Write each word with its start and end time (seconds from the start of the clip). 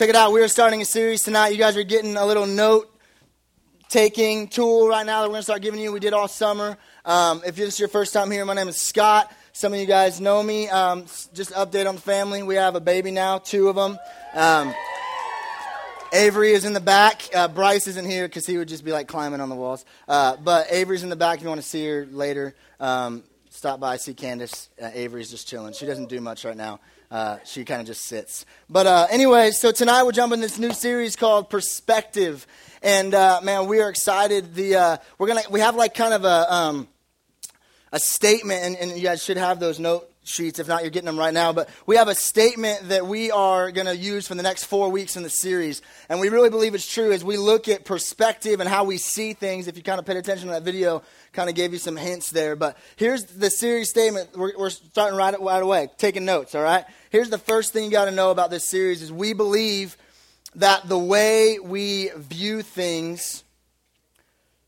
Check 0.00 0.08
it 0.08 0.16
out. 0.16 0.32
We 0.32 0.40
are 0.40 0.48
starting 0.48 0.80
a 0.80 0.86
series 0.86 1.24
tonight. 1.24 1.48
You 1.48 1.58
guys 1.58 1.76
are 1.76 1.82
getting 1.82 2.16
a 2.16 2.24
little 2.24 2.46
note 2.46 2.90
taking 3.90 4.48
tool 4.48 4.88
right 4.88 5.04
now 5.04 5.20
that 5.20 5.26
we're 5.26 5.34
going 5.34 5.40
to 5.40 5.44
start 5.44 5.60
giving 5.60 5.78
you. 5.78 5.92
We 5.92 6.00
did 6.00 6.14
all 6.14 6.26
summer. 6.26 6.78
Um, 7.04 7.42
if 7.44 7.56
this 7.56 7.74
is 7.74 7.80
your 7.80 7.90
first 7.90 8.14
time 8.14 8.30
here, 8.30 8.42
my 8.46 8.54
name 8.54 8.68
is 8.68 8.80
Scott. 8.80 9.30
Some 9.52 9.74
of 9.74 9.78
you 9.78 9.84
guys 9.84 10.18
know 10.18 10.42
me. 10.42 10.70
Um, 10.70 11.02
just 11.34 11.50
update 11.50 11.86
on 11.86 11.96
the 11.96 12.00
family. 12.00 12.42
We 12.42 12.54
have 12.54 12.76
a 12.76 12.80
baby 12.80 13.10
now, 13.10 13.36
two 13.36 13.68
of 13.68 13.76
them. 13.76 13.98
Um, 14.32 14.74
Avery 16.14 16.52
is 16.52 16.64
in 16.64 16.72
the 16.72 16.80
back. 16.80 17.20
Uh, 17.34 17.48
Bryce 17.48 17.86
isn't 17.86 18.06
here 18.06 18.26
because 18.26 18.46
he 18.46 18.56
would 18.56 18.68
just 18.68 18.86
be 18.86 18.92
like 18.92 19.06
climbing 19.06 19.42
on 19.42 19.50
the 19.50 19.54
walls. 19.54 19.84
Uh, 20.08 20.34
but 20.42 20.72
Avery's 20.72 21.02
in 21.02 21.10
the 21.10 21.14
back 21.14 21.36
if 21.36 21.42
you 21.42 21.50
want 21.50 21.60
to 21.60 21.68
see 21.68 21.86
her 21.86 22.06
later. 22.10 22.54
Um, 22.80 23.22
stop 23.50 23.80
by, 23.80 23.98
see 23.98 24.14
Candace. 24.14 24.70
Uh, 24.82 24.88
Avery's 24.94 25.30
just 25.30 25.46
chilling. 25.46 25.74
She 25.74 25.84
doesn't 25.84 26.08
do 26.08 26.22
much 26.22 26.46
right 26.46 26.56
now. 26.56 26.80
Uh, 27.10 27.38
she 27.44 27.64
kind 27.64 27.80
of 27.80 27.88
just 27.88 28.02
sits. 28.04 28.46
But 28.68 28.86
uh, 28.86 29.06
anyway, 29.10 29.50
so 29.50 29.72
tonight 29.72 30.04
we're 30.04 30.12
jumping 30.12 30.40
this 30.40 30.58
new 30.58 30.72
series 30.72 31.16
called 31.16 31.50
Perspective, 31.50 32.46
and 32.82 33.12
uh, 33.14 33.40
man, 33.42 33.66
we 33.66 33.80
are 33.80 33.88
excited. 33.88 34.54
The 34.54 34.76
uh, 34.76 34.96
we're 35.18 35.26
gonna 35.26 35.42
we 35.50 35.60
have 35.60 35.74
like 35.74 35.94
kind 35.94 36.14
of 36.14 36.24
a 36.24 36.54
um, 36.54 36.88
a 37.92 37.98
statement, 37.98 38.62
and, 38.62 38.76
and 38.76 38.92
you 38.92 39.02
guys 39.02 39.24
should 39.24 39.38
have 39.38 39.58
those 39.58 39.80
note 39.80 40.09
sheets. 40.30 40.58
If 40.58 40.68
not, 40.68 40.82
you're 40.82 40.90
getting 40.90 41.06
them 41.06 41.18
right 41.18 41.34
now. 41.34 41.52
But 41.52 41.68
we 41.86 41.96
have 41.96 42.08
a 42.08 42.14
statement 42.14 42.88
that 42.88 43.06
we 43.06 43.30
are 43.30 43.70
going 43.70 43.86
to 43.86 43.96
use 43.96 44.26
for 44.26 44.34
the 44.34 44.42
next 44.42 44.64
four 44.64 44.88
weeks 44.88 45.16
in 45.16 45.22
the 45.22 45.30
series. 45.30 45.82
And 46.08 46.20
we 46.20 46.28
really 46.28 46.50
believe 46.50 46.74
it's 46.74 46.90
true 46.90 47.12
as 47.12 47.24
we 47.24 47.36
look 47.36 47.68
at 47.68 47.84
perspective 47.84 48.60
and 48.60 48.68
how 48.68 48.84
we 48.84 48.96
see 48.96 49.32
things. 49.32 49.68
If 49.68 49.76
you 49.76 49.82
kind 49.82 49.98
of 49.98 50.06
paid 50.06 50.16
attention 50.16 50.48
to 50.48 50.54
that 50.54 50.62
video, 50.62 51.02
kind 51.32 51.48
of 51.48 51.54
gave 51.54 51.72
you 51.72 51.78
some 51.78 51.96
hints 51.96 52.30
there. 52.30 52.56
But 52.56 52.76
here's 52.96 53.24
the 53.24 53.50
series 53.50 53.90
statement. 53.90 54.36
We're, 54.36 54.52
we're 54.56 54.70
starting 54.70 55.18
right, 55.18 55.38
right 55.40 55.62
away, 55.62 55.88
taking 55.98 56.24
notes, 56.24 56.54
all 56.54 56.62
right? 56.62 56.84
Here's 57.10 57.30
the 57.30 57.38
first 57.38 57.72
thing 57.72 57.84
you 57.84 57.90
got 57.90 58.06
to 58.06 58.10
know 58.10 58.30
about 58.30 58.50
this 58.50 58.64
series 58.64 59.02
is 59.02 59.12
we 59.12 59.32
believe 59.32 59.96
that 60.56 60.88
the 60.88 60.98
way 60.98 61.58
we 61.58 62.10
view 62.16 62.62
things 62.62 63.44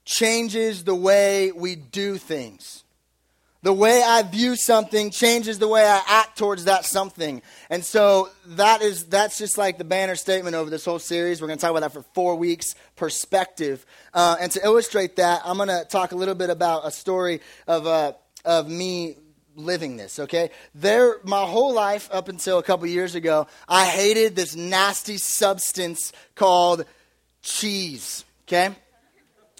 changes 0.04 0.84
the 0.84 0.94
way 0.94 1.52
we 1.52 1.76
do 1.76 2.18
things. 2.18 2.84
The 3.62 3.72
way 3.72 4.02
I 4.02 4.22
view 4.22 4.56
something 4.56 5.10
changes 5.10 5.60
the 5.60 5.68
way 5.68 5.84
I 5.84 6.02
act 6.06 6.36
towards 6.36 6.64
that 6.64 6.84
something. 6.84 7.42
And 7.70 7.84
so 7.84 8.28
that 8.46 8.82
is 8.82 9.04
that's 9.04 9.38
just 9.38 9.56
like 9.56 9.78
the 9.78 9.84
banner 9.84 10.16
statement 10.16 10.56
over 10.56 10.68
this 10.68 10.84
whole 10.84 10.98
series. 10.98 11.40
We're 11.40 11.46
going 11.46 11.58
to 11.58 11.62
talk 11.62 11.70
about 11.70 11.80
that 11.80 11.92
for 11.92 12.04
four 12.12 12.34
weeks, 12.34 12.74
perspective. 12.96 13.86
Uh, 14.12 14.36
and 14.40 14.50
to 14.52 14.64
illustrate 14.64 15.16
that, 15.16 15.42
I'm 15.44 15.58
going 15.58 15.68
to 15.68 15.84
talk 15.88 16.10
a 16.10 16.16
little 16.16 16.34
bit 16.34 16.50
about 16.50 16.86
a 16.86 16.90
story 16.90 17.40
of, 17.68 17.86
uh, 17.86 18.14
of 18.44 18.68
me 18.68 19.16
living 19.54 19.96
this, 19.96 20.18
okay? 20.18 20.50
There, 20.74 21.18
my 21.22 21.44
whole 21.44 21.72
life 21.72 22.08
up 22.12 22.28
until 22.28 22.58
a 22.58 22.62
couple 22.62 22.86
years 22.86 23.14
ago, 23.14 23.46
I 23.68 23.86
hated 23.86 24.34
this 24.34 24.56
nasty 24.56 25.18
substance 25.18 26.12
called 26.34 26.84
cheese, 27.42 28.24
okay? 28.48 28.74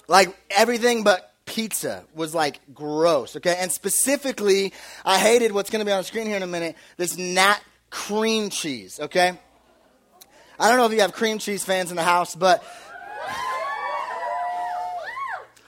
Like 0.08 0.36
everything 0.50 1.04
but 1.04 1.31
pizza 1.52 2.04
was 2.14 2.34
like 2.34 2.60
gross, 2.72 3.36
okay? 3.36 3.56
And 3.58 3.70
specifically, 3.70 4.72
I 5.04 5.18
hated 5.18 5.52
what's 5.52 5.68
to 5.68 5.84
be 5.84 5.92
on 5.92 5.98
the 5.98 6.04
screen 6.04 6.26
here 6.26 6.36
in 6.36 6.42
a 6.42 6.46
minute 6.46 6.76
this 6.96 7.18
nat 7.18 7.60
cream 7.90 8.48
cheese, 8.48 8.98
okay? 8.98 9.38
I 10.58 10.68
don't 10.68 10.78
know 10.78 10.86
if 10.86 10.92
you 10.92 11.00
have 11.00 11.12
cream 11.12 11.38
cheese 11.38 11.62
fans 11.62 11.90
in 11.90 11.96
the 11.96 12.02
house, 12.02 12.34
but 12.34 12.64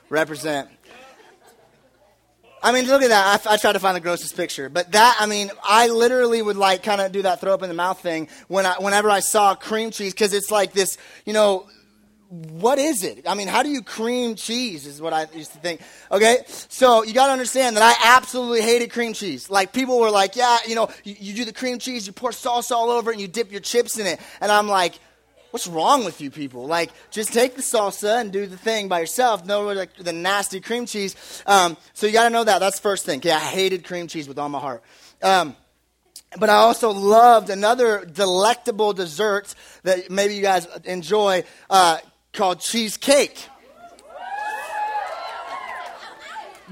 represent. 0.09 0.71
I 2.63 2.73
mean, 2.73 2.87
look 2.87 3.03
at 3.03 3.09
that. 3.09 3.47
I, 3.47 3.55
I 3.55 3.57
tried 3.59 3.75
to 3.75 3.79
find 3.79 3.95
the 3.95 4.01
grossest 4.01 4.37
picture. 4.37 4.71
But 4.71 4.93
that, 4.93 5.19
I 5.21 5.27
mean, 5.27 5.51
I 5.63 5.89
literally 5.89 6.41
would 6.41 6.57
like 6.57 6.83
kind 6.83 7.03
of 7.03 7.13
do 7.13 7.21
that 7.23 7.43
throw 7.43 7.53
up 7.53 7.63
in 7.63 7.69
the 7.69 7.75
mouth 7.75 8.01
thing 8.01 8.29
when 8.49 8.65
I, 8.65 8.77
whenever 8.79 9.11
I 9.11 9.21
saw 9.21 9.55
cream 9.55 9.91
cheese 9.91 10.15
because 10.15 10.33
it's 10.33 10.51
like 10.51 10.73
this, 10.73 10.97
you 11.27 11.35
know, 11.35 11.67
what 12.29 12.79
is 12.79 13.05
it? 13.05 13.29
I 13.29 13.35
mean, 13.35 13.49
how 13.49 13.63
do 13.63 13.69
you 13.69 13.83
cream 13.83 14.35
cheese 14.35 14.87
is 14.87 15.01
what 15.01 15.13
I 15.13 15.27
used 15.35 15.53
to 15.53 15.59
think. 15.59 15.81
Okay? 16.11 16.39
So 16.47 17.05
you 17.05 17.13
got 17.13 17.27
to 17.27 17.33
understand 17.33 17.77
that 17.77 17.83
I 17.83 18.17
absolutely 18.17 18.63
hated 18.63 18.91
cream 18.91 19.13
cheese. 19.13 19.51
Like 19.51 19.73
people 19.73 20.01
were 20.01 20.11
like, 20.11 20.37
yeah, 20.37 20.59
you 20.67 20.75
know, 20.75 20.89
you, 21.05 21.15
you, 21.19 21.35
do 21.35 21.45
the 21.45 21.53
cream 21.53 21.79
cheese, 21.79 22.07
you 22.07 22.13
pour 22.13 22.33
sauce 22.33 22.71
all 22.71 22.91
over 22.91 23.11
it 23.11 23.15
and 23.15 23.21
you 23.21 23.29
dip 23.29 23.53
your 23.53 23.61
chips 23.61 23.99
in 23.99 24.07
it. 24.07 24.21
And 24.41 24.51
I'm 24.51 24.69
like, 24.69 24.99
what's 25.51 25.67
wrong 25.69 26.05
with 26.05 26.21
you 26.21 26.31
people? 26.31 26.67
Like, 26.67 26.91
just 27.11 27.33
take 27.33 27.55
the 27.55 27.63
salsa 27.63 28.21
and 28.21 28.33
do 28.33 28.47
the 28.47 28.57
thing 28.57 28.89
by 28.89 29.01
yourself. 29.01 29.45
No, 29.47 29.67
like 29.73 29.95
the 29.97 30.13
nasty 30.13 30.61
cream 30.61 30.87
cheese. 30.87 31.15
Um, 31.47 31.77
so 31.93 32.07
you 32.07 32.13
got 32.13 32.25
to 32.25 32.31
know 32.31 32.45
that. 32.45 32.59
That's 32.59 32.81
first 32.81 33.07
thing. 33.07 33.19
Okay, 33.19 33.31
I 33.31 33.39
hated 33.39 33.85
cream 33.85 34.09
cheese 34.09 34.27
with 34.27 34.39
all 34.39 34.49
my 34.49 34.59
heart. 34.59 34.83
Um, 35.23 35.55
but 36.39 36.51
I 36.51 36.55
also 36.55 36.91
loved 36.91 37.51
another 37.51 38.05
delectable 38.05 38.93
dessert 38.93 39.55
that 39.85 40.11
maybe 40.11 40.35
you 40.35 40.43
guys 40.43 40.67
enjoy. 40.85 41.45
Uh, 41.71 41.99
called 42.35 42.61
cheesecake. 42.61 43.49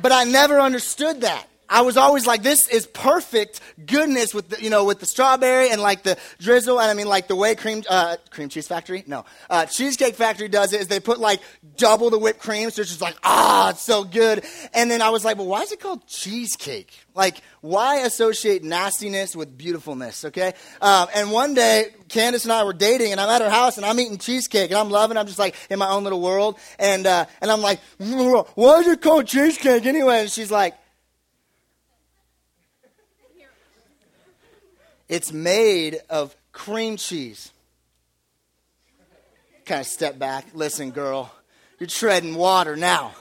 But 0.00 0.12
I 0.12 0.24
never 0.24 0.60
understood 0.60 1.20
that. 1.22 1.46
I 1.72 1.80
was 1.80 1.96
always 1.96 2.26
like, 2.26 2.42
this 2.42 2.68
is 2.68 2.86
perfect 2.86 3.60
goodness 3.86 4.34
with 4.34 4.50
the, 4.50 4.62
you 4.62 4.68
know, 4.68 4.84
with 4.84 5.00
the 5.00 5.06
strawberry 5.06 5.70
and 5.70 5.80
like 5.80 6.02
the 6.02 6.18
drizzle. 6.38 6.78
And 6.78 6.90
I 6.90 6.92
mean, 6.92 7.08
like 7.08 7.28
the 7.28 7.34
way 7.34 7.54
cream, 7.54 7.82
uh, 7.88 8.16
cream 8.28 8.50
cheese 8.50 8.68
factory? 8.68 9.02
No. 9.06 9.24
Uh, 9.48 9.64
cheesecake 9.64 10.14
factory 10.14 10.48
does 10.48 10.74
it 10.74 10.82
is 10.82 10.88
they 10.88 11.00
put 11.00 11.18
like 11.18 11.40
double 11.78 12.10
the 12.10 12.18
whipped 12.18 12.40
cream. 12.40 12.70
So 12.70 12.82
it's 12.82 12.90
just 12.90 13.00
like, 13.00 13.16
ah, 13.24 13.70
it's 13.70 13.80
so 13.80 14.04
good. 14.04 14.44
And 14.74 14.90
then 14.90 15.00
I 15.00 15.08
was 15.08 15.24
like, 15.24 15.38
well, 15.38 15.46
why 15.46 15.62
is 15.62 15.72
it 15.72 15.80
called 15.80 16.06
cheesecake? 16.06 16.92
Like, 17.14 17.40
why 17.62 18.00
associate 18.00 18.62
nastiness 18.62 19.34
with 19.34 19.56
beautifulness? 19.56 20.26
Okay. 20.26 20.52
Um, 20.82 21.08
and 21.14 21.32
one 21.32 21.54
day, 21.54 21.86
Candace 22.10 22.44
and 22.44 22.52
I 22.52 22.64
were 22.64 22.74
dating 22.74 23.12
and 23.12 23.20
I'm 23.20 23.30
at 23.30 23.40
her 23.40 23.48
house 23.48 23.78
and 23.78 23.86
I'm 23.86 23.98
eating 23.98 24.18
cheesecake 24.18 24.70
and 24.70 24.78
I'm 24.78 24.90
loving, 24.90 25.16
It. 25.16 25.20
I'm 25.20 25.26
just 25.26 25.38
like 25.38 25.54
in 25.70 25.78
my 25.78 25.88
own 25.88 26.04
little 26.04 26.20
world. 26.20 26.58
And, 26.78 27.06
uh, 27.06 27.24
and 27.40 27.50
I'm 27.50 27.62
like, 27.62 27.80
why 27.98 28.80
is 28.80 28.88
it 28.88 29.00
called 29.00 29.26
cheesecake 29.26 29.86
anyway? 29.86 30.20
And 30.20 30.30
she's 30.30 30.50
like, 30.50 30.74
It's 35.12 35.30
made 35.30 36.00
of 36.08 36.34
cream 36.52 36.96
cheese. 36.96 37.50
Kind 39.66 39.82
of 39.82 39.86
step 39.86 40.18
back. 40.18 40.46
Listen, 40.54 40.90
girl, 40.90 41.30
you're 41.78 41.86
treading 41.86 42.34
water 42.34 42.76
now. 42.76 43.12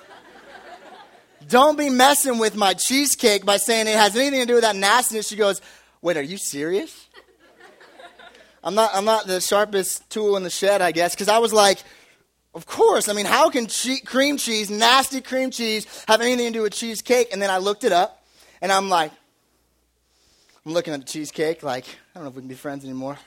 Don't 1.50 1.78
be 1.78 1.90
messing 1.90 2.38
with 2.38 2.56
my 2.56 2.76
cheesecake 2.76 3.46
by 3.46 3.58
saying 3.58 3.88
it 3.88 3.98
has 3.98 4.16
anything 4.16 4.40
to 4.40 4.46
do 4.46 4.54
with 4.54 4.64
that 4.64 4.78
nastiness. 4.78 5.28
She 5.28 5.36
goes, 5.36 5.60
Wait, 6.02 6.16
are 6.16 6.22
you 6.22 6.38
serious? 6.38 7.10
I'm 8.64 8.74
not, 8.74 8.92
I'm 8.94 9.04
not 9.04 9.28
the 9.28 9.42
sharpest 9.42 10.10
tool 10.10 10.38
in 10.38 10.44
the 10.44 10.50
shed, 10.50 10.82
I 10.82 10.94
guess, 10.94 11.14
because 11.14 11.28
I 11.28 11.40
was 11.40 11.52
like, 11.52 11.84
of 12.56 12.66
course. 12.66 13.10
I 13.10 13.14
mean, 13.14 13.26
how 13.26 13.50
can 13.50 13.68
che- 13.68 14.00
cream 14.00 14.38
cheese, 14.38 14.70
nasty 14.70 15.20
cream 15.20 15.52
cheese, 15.52 15.86
have 16.08 16.22
anything 16.22 16.54
to 16.54 16.60
do 16.60 16.62
with 16.62 16.72
cheesecake? 16.72 17.34
And 17.34 17.42
then 17.42 17.50
I 17.50 17.58
looked 17.58 17.84
it 17.84 17.92
up, 17.92 18.24
and 18.62 18.72
I'm 18.72 18.88
like, 18.88 19.12
I'm 20.64 20.74
looking 20.74 20.94
at 20.94 21.00
the 21.00 21.06
cheesecake 21.08 21.64
like, 21.64 21.86
I 21.86 22.20
don't 22.20 22.26
know 22.26 22.30
if 22.30 22.36
we 22.36 22.42
can 22.44 22.48
be 22.48 22.54
friends 22.54 22.84
anymore. 22.84 23.18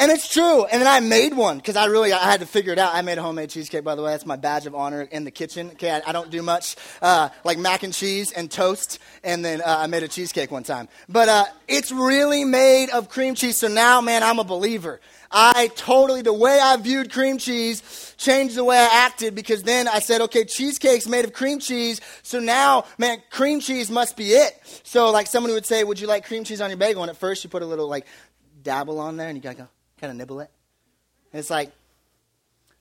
And 0.00 0.12
it's 0.12 0.32
true. 0.32 0.64
And 0.64 0.80
then 0.80 0.86
I 0.86 1.00
made 1.00 1.34
one 1.34 1.56
because 1.56 1.74
I 1.74 1.86
really 1.86 2.12
I 2.12 2.30
had 2.30 2.38
to 2.38 2.46
figure 2.46 2.72
it 2.72 2.78
out. 2.78 2.94
I 2.94 3.02
made 3.02 3.18
a 3.18 3.22
homemade 3.22 3.50
cheesecake, 3.50 3.82
by 3.82 3.96
the 3.96 4.02
way. 4.02 4.12
That's 4.12 4.24
my 4.24 4.36
badge 4.36 4.66
of 4.66 4.74
honor 4.76 5.02
in 5.02 5.24
the 5.24 5.32
kitchen. 5.32 5.70
Okay, 5.72 5.90
I, 5.90 6.02
I 6.06 6.12
don't 6.12 6.30
do 6.30 6.40
much 6.40 6.76
uh, 7.02 7.30
like 7.42 7.58
mac 7.58 7.82
and 7.82 7.92
cheese 7.92 8.30
and 8.30 8.48
toast. 8.48 9.00
And 9.24 9.44
then 9.44 9.60
uh, 9.60 9.64
I 9.80 9.88
made 9.88 10.04
a 10.04 10.08
cheesecake 10.08 10.52
one 10.52 10.62
time. 10.62 10.88
But 11.08 11.28
uh, 11.28 11.44
it's 11.66 11.90
really 11.90 12.44
made 12.44 12.90
of 12.90 13.08
cream 13.08 13.34
cheese. 13.34 13.58
So 13.58 13.66
now, 13.66 14.00
man, 14.00 14.22
I'm 14.22 14.38
a 14.38 14.44
believer. 14.44 15.00
I 15.32 15.68
totally, 15.74 16.22
the 16.22 16.32
way 16.32 16.60
I 16.62 16.76
viewed 16.76 17.12
cream 17.12 17.36
cheese 17.38 18.14
changed 18.16 18.54
the 18.54 18.64
way 18.64 18.78
I 18.78 19.04
acted 19.04 19.34
because 19.34 19.64
then 19.64 19.88
I 19.88 19.98
said, 19.98 20.20
okay, 20.22 20.44
cheesecake's 20.44 21.08
made 21.08 21.24
of 21.24 21.32
cream 21.32 21.58
cheese. 21.58 22.00
So 22.22 22.38
now, 22.38 22.84
man, 22.98 23.20
cream 23.30 23.58
cheese 23.60 23.90
must 23.90 24.16
be 24.16 24.28
it. 24.28 24.54
So 24.84 25.10
like 25.10 25.26
someone 25.26 25.52
would 25.52 25.66
say, 25.66 25.82
would 25.82 25.98
you 25.98 26.06
like 26.06 26.24
cream 26.24 26.44
cheese 26.44 26.60
on 26.60 26.70
your 26.70 26.78
bagel? 26.78 27.02
And 27.02 27.10
at 27.10 27.16
first 27.16 27.42
you 27.42 27.50
put 27.50 27.62
a 27.62 27.66
little 27.66 27.88
like 27.88 28.06
dabble 28.62 29.00
on 29.00 29.16
there 29.16 29.28
and 29.28 29.36
you 29.36 29.42
gotta 29.42 29.56
go 29.56 29.68
kind 29.98 30.10
of 30.10 30.16
nibble 30.16 30.40
it. 30.40 30.50
And 31.32 31.40
it's 31.40 31.50
like, 31.50 31.72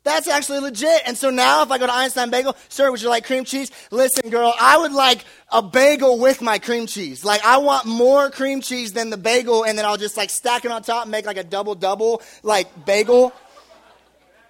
that's 0.08 0.30
actually 0.30 0.60
legit. 0.60 1.02
And 1.06 1.18
so 1.18 1.30
now, 1.30 1.64
if 1.64 1.72
I 1.72 1.78
go 1.78 1.86
to 1.86 1.94
Einstein 1.94 2.30
Bagel, 2.30 2.56
sir, 2.70 2.90
would 2.90 3.02
you 3.02 3.10
like 3.10 3.26
cream 3.26 3.44
cheese? 3.44 3.72
Listen, 3.92 4.30
girl, 4.30 4.54
I 4.58 4.78
would 4.78 4.94
like 4.94 5.26
a 5.52 5.62
bagel 5.62 6.18
with 6.18 6.42
my 6.42 6.60
cream 6.60 6.88
cheese. 6.88 7.26
Like, 7.26 7.44
I 7.44 7.58
want 7.58 7.86
more 7.86 8.30
cream 8.30 8.62
cheese 8.62 8.94
than 8.94 9.10
the 9.10 9.18
bagel, 9.18 9.66
and 9.66 9.78
then 9.78 9.86
I'll 9.86 9.98
just 9.98 10.16
like 10.16 10.30
stack 10.30 10.64
it 10.64 10.72
on 10.72 10.82
top 10.82 11.04
and 11.04 11.12
make 11.12 11.26
like 11.26 11.36
a 11.36 11.44
double 11.44 11.76
double, 11.76 12.22
like 12.42 12.86
bagel. 12.86 13.34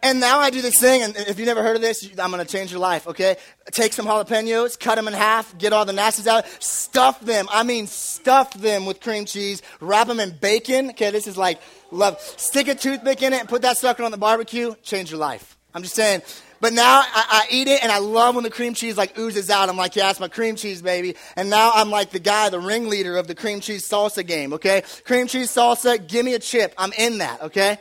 And 0.08 0.22
now 0.22 0.40
I 0.40 0.52
do 0.52 0.62
this 0.62 0.80
thing, 0.80 1.02
and 1.02 1.18
if 1.18 1.38
you've 1.38 1.48
never 1.48 1.62
heard 1.62 1.76
of 1.76 1.82
this, 1.82 2.10
I'm 2.18 2.32
going 2.32 2.44
to 2.44 2.50
change 2.50 2.72
your 2.72 2.80
life, 2.80 3.08
okay? 3.08 3.36
Take 3.72 3.92
some 3.92 4.06
jalapenos, 4.06 4.80
cut 4.80 4.96
them 4.96 5.06
in 5.10 5.14
half, 5.14 5.58
get 5.58 5.74
all 5.74 5.84
the 5.84 5.92
nasties 5.92 6.28
out, 6.28 6.46
stuff 6.64 7.20
them. 7.20 7.46
I 7.52 7.64
mean, 7.64 7.88
stuff 7.88 8.54
them 8.54 8.86
with 8.86 9.02
cream 9.02 9.26
cheese, 9.26 9.62
wrap 9.82 10.08
them 10.08 10.22
in 10.22 10.30
bacon. 10.30 10.92
Okay, 10.92 11.12
this 11.12 11.28
is 11.28 11.38
like 11.38 11.60
love. 11.92 12.22
Stick 12.22 12.70
a 12.70 12.76
toothpick 12.76 13.22
in 13.22 13.34
it 13.34 13.42
and 13.42 13.50
put 13.50 13.64
that 13.64 13.76
sucker 13.76 14.04
on 14.04 14.12
the 14.12 14.18
barbecue, 14.18 14.76
change 14.82 15.12
your 15.12 15.20
life. 15.20 15.58
I'm 15.74 15.84
just 15.84 15.96
saying, 15.96 16.22
But 16.62 16.72
now 16.72 17.02
I, 17.02 17.06
I, 17.14 17.48
eat 17.52 17.68
it 17.68 17.84
and 17.84 17.92
I 17.92 18.00
love 18.00 18.36
when 18.36 18.46
the 18.46 18.50
cream 18.50 18.74
cheese 18.76 18.98
like 18.98 19.18
oozes 19.20 19.50
out. 19.50 19.68
I'm 19.68 19.76
like, 19.76 19.98
yeah, 19.98 20.10
it's 20.10 20.22
my 20.22 20.30
cream 20.30 20.56
cheese, 20.56 20.82
baby. 20.82 21.16
And 21.36 21.50
now 21.50 21.72
I'm 21.76 21.92
like 21.92 22.12
the 22.12 22.20
guy, 22.20 22.48
the 22.50 22.62
ringleader 22.62 23.18
of 23.18 23.28
the 23.28 23.36
cream 23.36 23.60
cheese 23.60 23.88
salsa 23.88 24.26
game, 24.26 24.54
okay? 24.54 24.84
Cream 25.04 25.28
cheese 25.28 25.54
salsa, 25.54 26.08
give 26.08 26.26
me 26.26 26.34
a 26.34 26.40
chip. 26.40 26.74
I'm 26.78 26.94
in 26.94 27.18
that, 27.18 27.42
okay? 27.42 27.78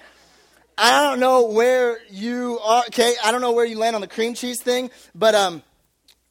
I 0.79 1.09
don't 1.09 1.21
know 1.21 1.47
where 1.47 1.99
you 2.11 2.59
are, 2.63 2.85
okay? 2.89 3.15
I 3.25 3.33
don't 3.33 3.41
know 3.41 3.53
where 3.53 3.65
you 3.65 3.79
land 3.79 3.95
on 3.95 4.03
the 4.03 4.07
cream 4.07 4.35
cheese 4.35 4.61
thing, 4.61 4.91
but 5.15 5.35
um, 5.35 5.63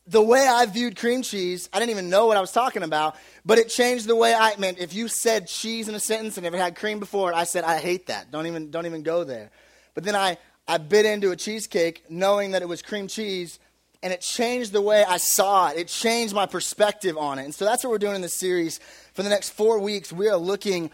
the 0.05 0.21
way 0.21 0.47
I 0.47 0.67
viewed 0.67 0.95
cream 0.95 1.23
cheese, 1.23 1.67
I 1.73 1.79
didn't 1.79 1.91
even 1.91 2.11
know 2.11 2.27
what 2.27 2.37
I 2.37 2.41
was 2.41 2.51
talking 2.51 2.83
about, 2.83 3.15
but 3.43 3.57
it 3.57 3.69
changed 3.69 4.05
the 4.05 4.15
way 4.15 4.35
I, 4.35 4.55
man, 4.57 4.75
if 4.77 4.93
you 4.93 5.07
said 5.07 5.47
cheese 5.47 5.89
in 5.89 5.95
a 5.95 5.99
sentence 5.99 6.37
and 6.37 6.43
never 6.43 6.57
had 6.57 6.75
cream 6.75 6.99
before, 6.99 7.33
I 7.33 7.45
said, 7.45 7.63
I 7.63 7.79
hate 7.79 8.07
that. 8.07 8.29
Don't 8.29 8.45
even, 8.45 8.69
don't 8.69 8.85
even 8.85 9.01
go 9.01 9.23
there. 9.23 9.49
But 9.95 10.03
then 10.03 10.15
I, 10.15 10.37
I 10.67 10.77
bit 10.77 11.07
into 11.07 11.31
a 11.31 11.35
cheesecake 11.35 12.03
knowing 12.07 12.51
that 12.51 12.61
it 12.61 12.69
was 12.69 12.83
cream 12.83 13.07
cheese, 13.07 13.57
and 14.03 14.13
it 14.13 14.21
changed 14.21 14.73
the 14.73 14.81
way 14.81 15.03
I 15.03 15.17
saw 15.17 15.69
it. 15.69 15.77
It 15.77 15.87
changed 15.87 16.35
my 16.35 16.45
perspective 16.45 17.17
on 17.17 17.39
it. 17.39 17.45
And 17.45 17.55
so 17.55 17.65
that's 17.65 17.83
what 17.83 17.89
we're 17.89 17.97
doing 17.97 18.15
in 18.15 18.21
this 18.21 18.35
series. 18.35 18.79
For 19.13 19.23
the 19.23 19.29
next 19.29 19.49
four 19.49 19.79
weeks, 19.79 20.13
we 20.13 20.27
are 20.27 20.37
looking 20.37 20.91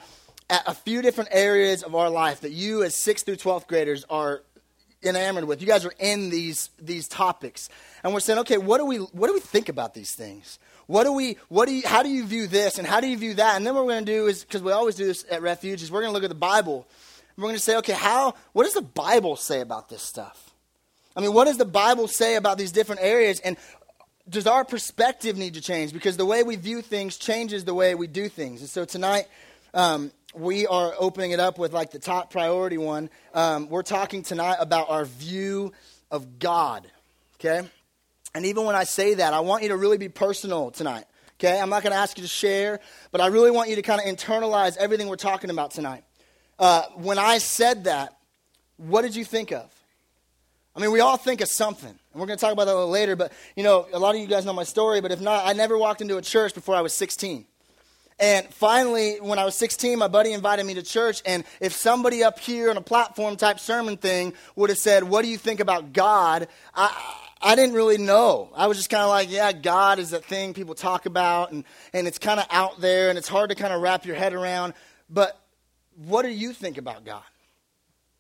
at 0.52 0.64
a 0.68 0.74
few 0.74 1.02
different 1.02 1.30
areas 1.32 1.82
of 1.82 1.96
our 1.96 2.10
life 2.10 2.42
that 2.42 2.52
you, 2.52 2.84
as 2.84 2.96
6th 2.96 3.24
through 3.24 3.38
12th 3.38 3.68
graders, 3.68 4.06
are 4.10 4.44
enamored 5.04 5.46
with. 5.46 5.62
You 5.62 5.68
guys 5.68 5.86
are 5.86 5.94
in 5.98 6.30
these, 6.30 6.70
these 6.80 7.08
topics. 7.08 7.70
And 8.04 8.14
we're 8.14 8.20
saying, 8.20 8.40
okay, 8.40 8.58
what 8.58 8.78
do 8.78 8.86
we, 8.86 8.98
what 8.98 9.28
do 9.28 9.34
we 9.34 9.40
think 9.40 9.70
about 9.70 9.96
these 9.96 10.14
things? 10.14 10.60
What 10.86 11.06
do 11.06 11.14
we, 11.14 11.38
what 11.48 11.68
do 11.68 11.74
you, 11.74 11.88
how 11.88 12.04
do 12.04 12.10
you 12.10 12.26
view 12.26 12.46
this 12.46 12.78
and 12.78 12.86
how 12.86 13.00
do 13.00 13.08
you 13.08 13.18
view 13.18 13.34
that? 13.36 13.56
And 13.56 13.66
then 13.66 13.74
what 13.74 13.86
we're 13.86 13.94
going 13.94 14.06
to 14.06 14.12
do 14.12 14.28
is, 14.28 14.44
because 14.44 14.62
we 14.62 14.72
always 14.72 14.96
do 14.96 15.08
this 15.08 15.26
at 15.32 15.42
Refuge, 15.42 15.82
is 15.82 15.92
we're 15.92 16.02
going 16.02 16.12
to 16.12 16.14
look 16.14 16.24
at 16.24 16.30
the 16.30 16.36
Bible 16.36 16.86
we're 17.38 17.50
going 17.50 17.56
to 17.56 17.62
say, 17.62 17.78
okay, 17.78 17.94
how, 17.94 18.36
what 18.54 18.64
does 18.64 18.74
the 18.74 18.82
Bible 18.82 19.36
say 19.36 19.62
about 19.62 19.90
this 19.90 20.02
stuff? 20.02 20.52
I 21.16 21.22
mean, 21.22 21.34
what 21.34 21.46
does 21.46 21.58
the 21.58 21.66
Bible 21.66 22.08
say 22.08 22.36
about 22.36 22.58
these 22.58 22.72
different 22.72 23.02
areas? 23.02 23.40
And 23.42 23.58
does 24.30 24.48
our 24.48 24.64
perspective 24.64 25.38
need 25.38 25.56
to 25.56 25.62
change? 25.62 25.92
Because 25.92 26.18
the 26.18 26.26
way 26.26 26.44
we 26.44 26.56
view 26.56 26.82
things 26.82 27.18
changes 27.18 27.66
the 27.66 27.74
way 27.74 27.96
we 27.96 28.08
do 28.08 28.30
things. 28.30 28.62
And 28.62 28.70
so 28.70 28.86
tonight, 28.86 29.28
um, 29.74 30.12
we 30.34 30.68
are 30.68 30.94
opening 30.98 31.32
it 31.32 31.40
up 31.40 31.58
with 31.58 31.74
like 31.74 31.92
the 31.92 32.00
top 32.00 32.32
priority 32.32 32.78
one. 32.78 33.10
Um, 33.34 33.70
we're 33.70 33.84
talking 33.84 34.24
tonight 34.24 34.58
about 34.60 34.90
our 34.90 35.06
view 35.06 35.74
of 36.10 36.40
God. 36.40 36.90
Okay? 37.36 37.68
And 38.34 38.46
even 38.46 38.66
when 38.66 38.76
I 38.76 38.86
say 38.86 39.16
that, 39.16 39.34
I 39.34 39.42
want 39.42 39.64
you 39.64 39.70
to 39.70 39.78
really 39.78 39.98
be 39.98 40.10
personal 40.10 40.72
tonight. 40.72 41.06
Okay? 41.40 41.60
I'm 41.60 41.70
not 41.70 41.84
going 41.84 41.92
to 41.92 42.00
ask 42.00 42.18
you 42.18 42.24
to 42.24 42.30
share, 42.30 42.80
but 43.12 43.20
I 43.20 43.28
really 43.28 43.52
want 43.52 43.70
you 43.70 43.76
to 43.76 43.82
kind 43.82 44.00
of 44.00 44.06
internalize 44.06 44.78
everything 44.78 45.08
we're 45.08 45.16
talking 45.16 45.50
about 45.50 45.72
tonight. 45.72 46.04
Uh, 46.58 46.84
when 46.96 47.18
I 47.18 47.40
said 47.40 47.86
that, 47.86 48.18
what 48.78 49.02
did 49.02 49.16
you 49.16 49.26
think 49.26 49.52
of? 49.52 49.70
I 50.76 50.80
mean, 50.80 50.92
we 50.92 51.02
all 51.02 51.18
think 51.18 51.42
of 51.42 51.50
something. 51.50 51.90
And 51.90 52.22
we're 52.22 52.28
going 52.28 52.38
to 52.38 52.42
talk 52.42 52.54
about 52.54 52.66
that 52.66 52.74
a 52.74 52.76
little 52.76 52.90
later, 52.90 53.16
but, 53.16 53.34
you 53.56 53.64
know, 53.64 53.88
a 53.92 54.00
lot 54.00 54.16
of 54.16 54.22
you 54.22 54.28
guys 54.28 54.46
know 54.46 54.54
my 54.54 54.64
story, 54.64 55.02
but 55.02 55.12
if 55.12 55.20
not, 55.20 55.46
I 55.46 55.54
never 55.54 55.78
walked 55.78 56.02
into 56.02 56.18
a 56.18 56.22
church 56.22 56.54
before 56.54 56.76
I 56.76 56.82
was 56.82 56.94
16. 56.94 57.46
And 58.22 58.46
finally, 58.54 59.18
when 59.20 59.40
I 59.40 59.46
was 59.46 59.56
16, 59.56 59.98
my 59.98 60.08
buddy 60.08 60.32
invited 60.32 60.64
me 60.64 60.76
to 60.76 60.84
church. 60.84 61.24
And 61.26 61.44
if 61.60 61.74
somebody 61.74 62.24
up 62.24 62.38
here 62.38 62.70
on 62.70 62.78
a 62.78 62.82
platform 62.82 63.36
type 63.36 63.60
sermon 63.60 63.98
thing 63.98 64.34
would 64.56 64.70
have 64.70 64.78
said, 64.78 65.04
What 65.04 65.24
do 65.24 65.28
you 65.28 65.40
think 65.40 65.60
about 65.60 65.92
God? 65.92 66.48
I, 66.76 67.16
I 67.42 67.56
didn't 67.56 67.74
really 67.74 67.98
know. 67.98 68.52
I 68.56 68.68
was 68.68 68.78
just 68.78 68.92
kind 68.92 69.02
of 69.02 69.10
like, 69.10 69.32
Yeah, 69.32 69.52
God 69.52 69.98
is 69.98 70.12
that 70.12 70.24
thing 70.24 70.54
people 70.54 70.76
talk 70.76 71.08
about, 71.08 71.52
and, 71.52 71.64
and 71.94 72.08
it's 72.08 72.20
kind 72.20 72.40
of 72.40 72.46
out 72.52 72.80
there, 72.80 73.10
and 73.10 73.18
it's 73.18 73.28
hard 73.28 73.50
to 73.50 73.56
kind 73.56 73.74
of 73.74 73.82
wrap 73.82 74.06
your 74.06 74.16
head 74.16 74.34
around. 74.34 74.76
But 75.10 75.42
what 75.96 76.22
do 76.22 76.30
you 76.30 76.54
think 76.54 76.78
about 76.78 77.04
God? 77.04 77.24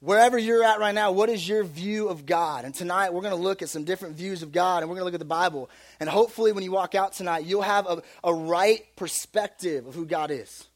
Wherever 0.01 0.35
you're 0.37 0.63
at 0.63 0.79
right 0.79 0.95
now, 0.95 1.11
what 1.11 1.29
is 1.29 1.47
your 1.47 1.63
view 1.63 2.09
of 2.09 2.25
God? 2.25 2.65
And 2.65 2.73
tonight 2.73 3.13
we're 3.13 3.21
going 3.21 3.35
to 3.35 3.41
look 3.41 3.61
at 3.61 3.69
some 3.69 3.83
different 3.83 4.15
views 4.15 4.41
of 4.41 4.51
God 4.51 4.81
and 4.81 4.89
we're 4.89 4.95
going 4.95 5.01
to 5.01 5.05
look 5.05 5.13
at 5.13 5.19
the 5.19 5.25
Bible. 5.25 5.69
And 5.99 6.09
hopefully, 6.09 6.51
when 6.51 6.63
you 6.63 6.71
walk 6.71 6.95
out 6.95 7.13
tonight, 7.13 7.45
you'll 7.45 7.61
have 7.61 7.85
a, 7.85 8.01
a 8.23 8.33
right 8.33 8.83
perspective 8.95 9.85
of 9.85 9.93
who 9.93 10.05
God 10.05 10.31
is. 10.31 10.67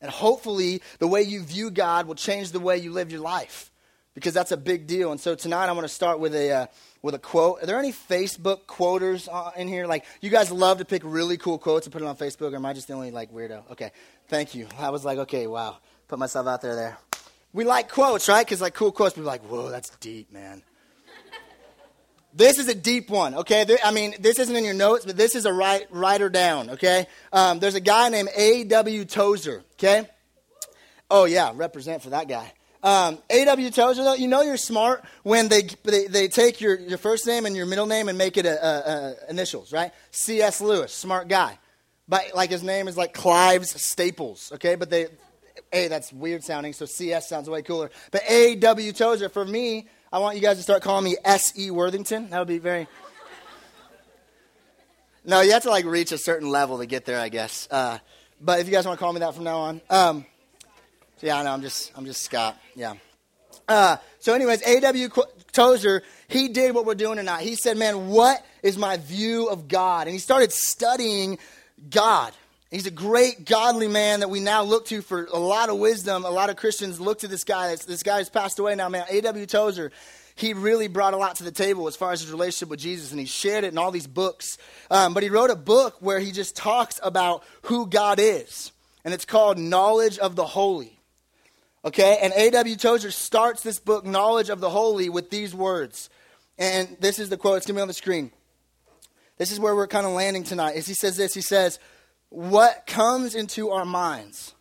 And 0.00 0.10
hopefully, 0.10 0.82
the 0.98 1.06
way 1.06 1.22
you 1.22 1.42
view 1.44 1.70
God 1.70 2.08
will 2.08 2.16
change 2.16 2.50
the 2.50 2.58
way 2.58 2.76
you 2.78 2.90
live 2.90 3.12
your 3.12 3.20
life 3.20 3.70
because 4.14 4.34
that's 4.34 4.50
a 4.50 4.56
big 4.56 4.88
deal. 4.88 5.12
And 5.12 5.20
so 5.20 5.36
tonight 5.36 5.68
I'm 5.68 5.74
going 5.74 5.82
to 5.82 5.88
start 5.88 6.18
with 6.18 6.34
a, 6.34 6.50
uh, 6.50 6.66
with 7.00 7.14
a 7.14 7.20
quote. 7.20 7.62
Are 7.62 7.66
there 7.66 7.78
any 7.78 7.92
Facebook 7.92 8.66
quoters 8.66 9.28
uh, 9.28 9.52
in 9.56 9.68
here? 9.68 9.86
Like, 9.86 10.04
you 10.20 10.30
guys 10.30 10.50
love 10.50 10.78
to 10.78 10.84
pick 10.84 11.02
really 11.04 11.36
cool 11.36 11.58
quotes 11.58 11.86
and 11.86 11.92
put 11.92 12.02
it 12.02 12.06
on 12.06 12.16
Facebook, 12.16 12.52
or 12.52 12.56
am 12.56 12.66
I 12.66 12.72
just 12.72 12.88
the 12.88 12.94
only, 12.94 13.12
like, 13.12 13.32
weirdo? 13.32 13.70
Okay, 13.70 13.92
thank 14.26 14.56
you. 14.56 14.66
I 14.78 14.90
was 14.90 15.04
like, 15.04 15.18
okay, 15.18 15.46
wow 15.46 15.76
put 16.08 16.18
myself 16.18 16.46
out 16.46 16.62
there 16.62 16.76
there. 16.76 16.98
We 17.54 17.64
like 17.64 17.88
quotes, 17.88 18.28
right? 18.28 18.44
Because 18.44 18.60
like 18.60 18.74
cool 18.74 18.90
quotes, 18.90 19.16
are 19.16 19.22
like, 19.22 19.42
whoa, 19.42 19.70
that's 19.70 19.90
deep, 20.00 20.32
man. 20.32 20.60
this 22.34 22.58
is 22.58 22.66
a 22.66 22.74
deep 22.74 23.08
one, 23.08 23.36
okay? 23.36 23.64
I 23.82 23.92
mean, 23.92 24.16
this 24.18 24.40
isn't 24.40 24.56
in 24.56 24.64
your 24.64 24.74
notes, 24.74 25.06
but 25.06 25.16
this 25.16 25.36
is 25.36 25.46
a 25.46 25.52
write, 25.52 25.86
writer 25.90 26.28
down, 26.28 26.70
okay? 26.70 27.06
Um, 27.32 27.60
there's 27.60 27.76
a 27.76 27.80
guy 27.80 28.08
named 28.08 28.30
A.W. 28.36 29.04
Tozer, 29.04 29.62
okay? 29.74 30.08
Oh, 31.08 31.26
yeah, 31.26 31.52
represent 31.54 32.02
for 32.02 32.10
that 32.10 32.26
guy. 32.26 32.52
Um, 32.82 33.18
A.W. 33.30 33.70
Tozer, 33.70 34.02
though, 34.02 34.14
you 34.14 34.26
know 34.26 34.42
you're 34.42 34.56
smart 34.56 35.04
when 35.22 35.48
they, 35.48 35.62
they, 35.84 36.08
they, 36.08 36.26
take 36.26 36.60
your, 36.60 36.76
your 36.76 36.98
first 36.98 37.24
name 37.24 37.46
and 37.46 37.56
your 37.56 37.66
middle 37.66 37.86
name 37.86 38.08
and 38.08 38.18
make 38.18 38.36
it 38.36 38.46
a, 38.46 38.66
a, 38.66 38.90
a 39.28 39.30
initials, 39.30 39.72
right? 39.72 39.92
C.S. 40.10 40.60
Lewis, 40.60 40.92
smart 40.92 41.28
guy. 41.28 41.56
But 42.08 42.34
like 42.34 42.50
his 42.50 42.64
name 42.64 42.88
is 42.88 42.96
like 42.96 43.14
Clive's 43.14 43.80
Staples, 43.80 44.50
okay? 44.56 44.74
But 44.74 44.90
they, 44.90 45.06
a, 45.74 45.88
that's 45.88 46.12
weird 46.12 46.44
sounding, 46.44 46.72
so 46.72 46.86
CS 46.86 47.28
sounds 47.28 47.50
way 47.50 47.62
cooler. 47.62 47.90
But 48.10 48.22
A.W. 48.28 48.92
Tozer, 48.92 49.28
for 49.28 49.44
me, 49.44 49.88
I 50.12 50.18
want 50.18 50.36
you 50.36 50.42
guys 50.42 50.56
to 50.56 50.62
start 50.62 50.82
calling 50.82 51.04
me 51.04 51.16
S.E. 51.24 51.70
Worthington. 51.70 52.30
That 52.30 52.38
would 52.38 52.48
be 52.48 52.58
very. 52.58 52.86
No, 55.24 55.40
you 55.40 55.52
have 55.52 55.62
to 55.62 55.70
like 55.70 55.84
reach 55.84 56.12
a 56.12 56.18
certain 56.18 56.48
level 56.48 56.78
to 56.78 56.86
get 56.86 57.04
there, 57.06 57.18
I 57.18 57.28
guess. 57.28 57.66
Uh, 57.70 57.98
but 58.40 58.60
if 58.60 58.66
you 58.66 58.72
guys 58.72 58.86
want 58.86 58.98
to 58.98 59.02
call 59.02 59.12
me 59.12 59.20
that 59.20 59.34
from 59.34 59.44
now 59.44 59.58
on, 59.58 59.80
um, 59.90 60.26
so 61.16 61.26
yeah, 61.26 61.38
I 61.38 61.42
know 61.42 61.52
I'm 61.52 61.62
just 61.62 61.92
I'm 61.96 62.04
just 62.04 62.22
Scott. 62.22 62.56
Yeah. 62.76 62.94
Uh, 63.66 63.96
so, 64.18 64.34
anyways, 64.34 64.62
A.W. 64.66 65.08
Tozer, 65.52 66.02
he 66.28 66.48
did 66.48 66.74
what 66.74 66.84
we're 66.84 66.94
doing 66.94 67.16
tonight. 67.16 67.42
He 67.42 67.54
said, 67.54 67.78
"Man, 67.78 68.08
what 68.08 68.44
is 68.62 68.76
my 68.76 68.98
view 68.98 69.48
of 69.48 69.66
God?" 69.66 70.06
And 70.06 70.12
he 70.12 70.18
started 70.18 70.52
studying 70.52 71.38
God. 71.88 72.34
He's 72.74 72.88
a 72.88 72.90
great, 72.90 73.44
godly 73.44 73.86
man 73.86 74.18
that 74.18 74.30
we 74.30 74.40
now 74.40 74.64
look 74.64 74.86
to 74.86 75.00
for 75.00 75.26
a 75.26 75.38
lot 75.38 75.68
of 75.68 75.78
wisdom. 75.78 76.24
A 76.24 76.30
lot 76.30 76.50
of 76.50 76.56
Christians 76.56 77.00
look 77.00 77.20
to 77.20 77.28
this 77.28 77.44
guy. 77.44 77.68
This 77.76 78.02
guy 78.02 78.16
has 78.16 78.28
passed 78.28 78.58
away 78.58 78.74
now, 78.74 78.88
man. 78.88 79.04
A.W. 79.08 79.46
Tozer, 79.46 79.92
he 80.34 80.54
really 80.54 80.88
brought 80.88 81.14
a 81.14 81.16
lot 81.16 81.36
to 81.36 81.44
the 81.44 81.52
table 81.52 81.86
as 81.86 81.94
far 81.94 82.10
as 82.10 82.20
his 82.20 82.32
relationship 82.32 82.68
with 82.70 82.80
Jesus, 82.80 83.12
and 83.12 83.20
he 83.20 83.26
shared 83.26 83.62
it 83.62 83.68
in 83.68 83.78
all 83.78 83.92
these 83.92 84.08
books. 84.08 84.58
Um, 84.90 85.14
but 85.14 85.22
he 85.22 85.28
wrote 85.28 85.50
a 85.50 85.56
book 85.56 85.98
where 86.00 86.18
he 86.18 86.32
just 86.32 86.56
talks 86.56 86.98
about 87.04 87.44
who 87.62 87.86
God 87.86 88.18
is, 88.18 88.72
and 89.04 89.14
it's 89.14 89.24
called 89.24 89.56
Knowledge 89.56 90.18
of 90.18 90.34
the 90.34 90.44
Holy. 90.44 90.98
Okay, 91.84 92.18
and 92.20 92.32
A.W. 92.34 92.74
Tozer 92.74 93.12
starts 93.12 93.62
this 93.62 93.78
book, 93.78 94.04
Knowledge 94.04 94.48
of 94.48 94.58
the 94.58 94.70
Holy, 94.70 95.08
with 95.08 95.30
these 95.30 95.54
words. 95.54 96.10
And 96.58 96.96
this 96.98 97.20
is 97.20 97.28
the 97.28 97.36
quote, 97.36 97.58
it's 97.58 97.66
going 97.66 97.76
to 97.76 97.78
be 97.78 97.82
on 97.82 97.88
the 97.88 97.94
screen. 97.94 98.32
This 99.38 99.52
is 99.52 99.60
where 99.60 99.76
we're 99.76 99.86
kind 99.86 100.06
of 100.06 100.12
landing 100.12 100.42
tonight. 100.42 100.74
Is 100.74 100.88
he 100.88 100.94
says 100.94 101.16
this, 101.16 101.34
he 101.34 101.40
says, 101.40 101.78
what 102.34 102.84
comes 102.88 103.36
into 103.36 103.70
our 103.70 103.84
minds 103.84 104.54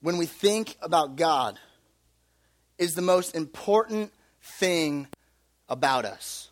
when 0.00 0.16
we 0.16 0.26
think 0.26 0.76
about 0.82 1.14
God 1.14 1.56
is 2.78 2.94
the 2.94 3.02
most 3.02 3.36
important 3.36 4.12
thing 4.40 5.06
about 5.68 6.04
us. 6.04 6.50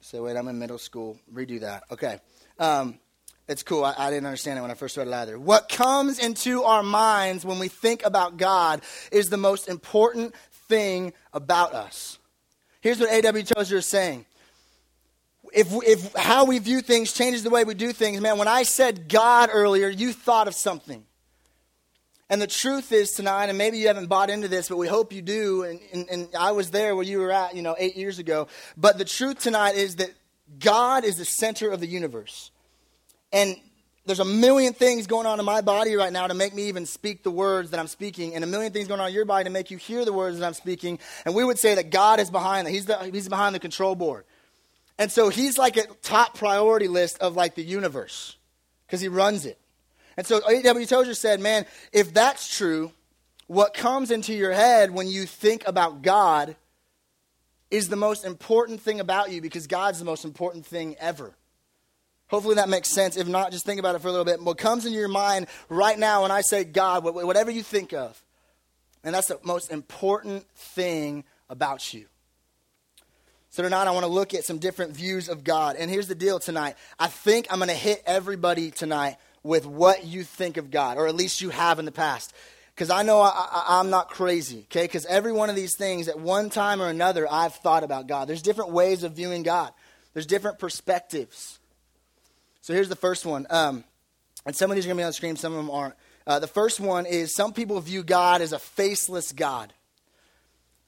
Say, 0.00 0.20
wait, 0.20 0.36
I'm 0.36 0.48
in 0.48 0.58
middle 0.58 0.76
school. 0.76 1.18
Redo 1.32 1.60
that. 1.60 1.84
Okay. 1.90 2.18
Um, 2.58 2.98
it's 3.48 3.62
cool. 3.62 3.86
I, 3.86 3.94
I, 3.96 4.10
didn't 4.10 4.26
understand 4.26 4.58
it 4.58 4.62
when 4.62 4.70
I 4.70 4.74
first 4.74 4.98
read 4.98 5.08
it 5.08 5.14
either. 5.14 5.38
What 5.38 5.70
comes 5.70 6.18
into 6.18 6.64
our 6.64 6.82
minds 6.82 7.46
when 7.46 7.58
we 7.58 7.68
think 7.68 8.04
about 8.04 8.36
God 8.36 8.82
is 9.10 9.30
the 9.30 9.38
most 9.38 9.66
important 9.66 10.34
thing 10.68 11.14
about 11.32 11.72
us. 11.72 12.18
Here's 12.82 13.00
what 13.00 13.10
A.W. 13.10 13.44
Tozer 13.44 13.78
is 13.78 13.86
saying 13.86 14.26
if, 15.52 15.72
if 15.86 16.14
how 16.14 16.46
we 16.46 16.58
view 16.58 16.80
things 16.80 17.12
changes 17.12 17.42
the 17.42 17.50
way 17.50 17.64
we 17.64 17.74
do 17.74 17.92
things, 17.92 18.20
man, 18.20 18.38
when 18.38 18.48
I 18.48 18.62
said 18.62 19.08
God 19.08 19.50
earlier, 19.52 19.88
you 19.88 20.12
thought 20.12 20.48
of 20.48 20.54
something. 20.54 21.04
And 22.30 22.40
the 22.40 22.46
truth 22.46 22.92
is 22.92 23.12
tonight, 23.12 23.50
and 23.50 23.58
maybe 23.58 23.76
you 23.76 23.88
haven't 23.88 24.06
bought 24.06 24.30
into 24.30 24.48
this, 24.48 24.70
but 24.70 24.78
we 24.78 24.88
hope 24.88 25.12
you 25.12 25.20
do. 25.20 25.64
And, 25.64 25.80
and, 25.92 26.08
and, 26.08 26.28
I 26.34 26.52
was 26.52 26.70
there 26.70 26.96
where 26.96 27.04
you 27.04 27.18
were 27.18 27.30
at, 27.30 27.54
you 27.54 27.60
know, 27.60 27.76
eight 27.78 27.94
years 27.94 28.18
ago. 28.18 28.48
But 28.74 28.96
the 28.96 29.04
truth 29.04 29.40
tonight 29.40 29.74
is 29.74 29.96
that 29.96 30.10
God 30.58 31.04
is 31.04 31.16
the 31.16 31.26
center 31.26 31.70
of 31.70 31.80
the 31.80 31.86
universe. 31.86 32.50
And 33.34 33.56
there's 34.06 34.20
a 34.20 34.24
million 34.24 34.72
things 34.72 35.06
going 35.06 35.26
on 35.26 35.38
in 35.38 35.44
my 35.44 35.60
body 35.60 35.94
right 35.94 36.12
now 36.12 36.26
to 36.26 36.32
make 36.32 36.54
me 36.54 36.68
even 36.68 36.86
speak 36.86 37.22
the 37.22 37.30
words 37.30 37.70
that 37.72 37.78
I'm 37.78 37.86
speaking, 37.86 38.34
and 38.34 38.42
a 38.42 38.46
million 38.46 38.72
things 38.72 38.88
going 38.88 39.00
on 39.00 39.08
in 39.08 39.14
your 39.14 39.26
body 39.26 39.44
to 39.44 39.50
make 39.50 39.70
you 39.70 39.76
hear 39.76 40.06
the 40.06 40.12
words 40.14 40.38
that 40.38 40.46
I'm 40.46 40.54
speaking. 40.54 40.98
And 41.26 41.34
we 41.34 41.44
would 41.44 41.58
say 41.58 41.74
that 41.74 41.90
God 41.90 42.18
is 42.18 42.30
behind 42.30 42.66
that. 42.66 42.70
He's, 42.70 42.86
the, 42.86 42.96
he's 43.12 43.28
behind 43.28 43.54
the 43.54 43.60
control 43.60 43.94
board. 43.94 44.24
And 45.02 45.10
so 45.10 45.30
he's 45.30 45.58
like 45.58 45.76
a 45.76 45.86
top 46.00 46.38
priority 46.38 46.86
list 46.86 47.18
of 47.18 47.34
like 47.34 47.56
the 47.56 47.64
universe 47.64 48.36
because 48.86 49.00
he 49.00 49.08
runs 49.08 49.46
it. 49.46 49.58
And 50.16 50.24
so 50.24 50.40
A.W. 50.48 50.86
Tozer 50.86 51.14
said, 51.14 51.40
man, 51.40 51.66
if 51.92 52.14
that's 52.14 52.56
true, 52.56 52.92
what 53.48 53.74
comes 53.74 54.12
into 54.12 54.32
your 54.32 54.52
head 54.52 54.92
when 54.92 55.08
you 55.08 55.26
think 55.26 55.66
about 55.66 56.02
God 56.02 56.54
is 57.68 57.88
the 57.88 57.96
most 57.96 58.24
important 58.24 58.80
thing 58.80 59.00
about 59.00 59.32
you 59.32 59.40
because 59.40 59.66
God's 59.66 59.98
the 59.98 60.04
most 60.04 60.24
important 60.24 60.66
thing 60.66 60.94
ever. 61.00 61.34
Hopefully 62.28 62.54
that 62.54 62.68
makes 62.68 62.88
sense. 62.88 63.16
If 63.16 63.26
not, 63.26 63.50
just 63.50 63.66
think 63.66 63.80
about 63.80 63.96
it 63.96 64.02
for 64.02 64.06
a 64.06 64.12
little 64.12 64.24
bit. 64.24 64.40
What 64.40 64.56
comes 64.56 64.86
into 64.86 65.00
your 65.00 65.08
mind 65.08 65.48
right 65.68 65.98
now 65.98 66.22
when 66.22 66.30
I 66.30 66.42
say 66.42 66.62
God, 66.62 67.02
whatever 67.02 67.50
you 67.50 67.64
think 67.64 67.92
of, 67.92 68.22
and 69.02 69.12
that's 69.12 69.26
the 69.26 69.40
most 69.42 69.72
important 69.72 70.48
thing 70.54 71.24
about 71.50 71.92
you. 71.92 72.06
So 73.52 73.62
tonight 73.62 73.86
I 73.86 73.90
want 73.90 74.06
to 74.06 74.10
look 74.10 74.32
at 74.32 74.46
some 74.46 74.56
different 74.56 74.96
views 74.96 75.28
of 75.28 75.44
God. 75.44 75.76
And 75.76 75.90
here's 75.90 76.08
the 76.08 76.14
deal 76.14 76.38
tonight. 76.38 76.74
I 76.98 77.08
think 77.08 77.48
I'm 77.50 77.58
going 77.58 77.68
to 77.68 77.74
hit 77.74 78.02
everybody 78.06 78.70
tonight 78.70 79.18
with 79.42 79.66
what 79.66 80.06
you 80.06 80.24
think 80.24 80.56
of 80.56 80.70
God, 80.70 80.96
or 80.96 81.06
at 81.06 81.14
least 81.14 81.42
you 81.42 81.50
have 81.50 81.78
in 81.78 81.84
the 81.84 81.92
past. 81.92 82.32
Because 82.74 82.88
I 82.88 83.02
know 83.02 83.20
I, 83.20 83.78
am 83.78 83.90
not 83.90 84.08
crazy, 84.08 84.60
okay? 84.70 84.84
Because 84.84 85.04
every 85.04 85.32
one 85.32 85.50
of 85.50 85.54
these 85.54 85.76
things, 85.76 86.08
at 86.08 86.18
one 86.18 86.48
time 86.48 86.80
or 86.80 86.88
another, 86.88 87.30
I've 87.30 87.54
thought 87.56 87.84
about 87.84 88.06
God. 88.06 88.26
There's 88.26 88.40
different 88.40 88.70
ways 88.70 89.02
of 89.02 89.12
viewing 89.12 89.42
God, 89.42 89.70
there's 90.14 90.24
different 90.24 90.58
perspectives. 90.58 91.58
So 92.62 92.72
here's 92.72 92.88
the 92.88 92.96
first 92.96 93.26
one. 93.26 93.46
Um, 93.50 93.84
and 94.46 94.56
some 94.56 94.70
of 94.70 94.76
these 94.76 94.86
are 94.86 94.88
going 94.88 94.96
to 94.96 95.00
be 95.00 95.04
on 95.04 95.10
the 95.10 95.12
screen, 95.12 95.36
some 95.36 95.52
of 95.52 95.58
them 95.58 95.70
aren't. 95.70 95.94
Uh, 96.26 96.38
the 96.38 96.46
first 96.46 96.80
one 96.80 97.04
is 97.04 97.34
some 97.34 97.52
people 97.52 97.78
view 97.80 98.02
God 98.02 98.40
as 98.40 98.54
a 98.54 98.58
faceless 98.58 99.30
God. 99.30 99.74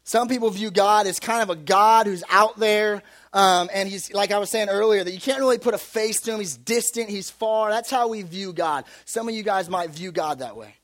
Some 0.07 0.29
people 0.29 0.51
view 0.51 0.71
God 0.71 1.07
as 1.07 1.19
kind 1.19 1.43
of 1.43 1.49
a 1.49 1.57
God 1.57 2.07
who's 2.07 2.23
out 2.29 2.59
there, 2.59 3.03
um, 3.33 3.71
and 3.73 3.89
he's, 3.89 4.13
like 4.13 4.31
I 4.33 4.39
was 4.39 4.51
saying 4.51 4.69
earlier, 4.69 5.03
that 5.03 5.11
you 5.11 5.21
can't 5.21 5.39
really 5.39 5.57
put 5.59 5.73
a 5.73 5.79
face 5.79 6.21
to 6.23 6.33
him. 6.33 6.41
He's 6.41 6.59
distant, 6.59 7.09
he's 7.09 7.31
far. 7.31 7.71
That's 7.71 7.91
how 7.91 8.09
we 8.09 8.21
view 8.21 8.53
God. 8.53 8.85
Some 9.07 9.29
of 9.29 9.35
you 9.35 9.43
guys 9.43 9.71
might 9.71 9.91
view 9.91 10.13
God 10.13 10.41
that 10.41 10.57
way. 10.57 10.75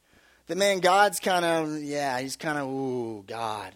That, 0.47 0.57
man, 0.57 0.81
God's 0.81 1.21
kind 1.21 1.45
of, 1.45 1.83
yeah, 1.83 2.19
he's 2.19 2.37
kind 2.37 2.59
of, 2.59 2.67
ooh, 2.67 3.23
God. 3.27 3.75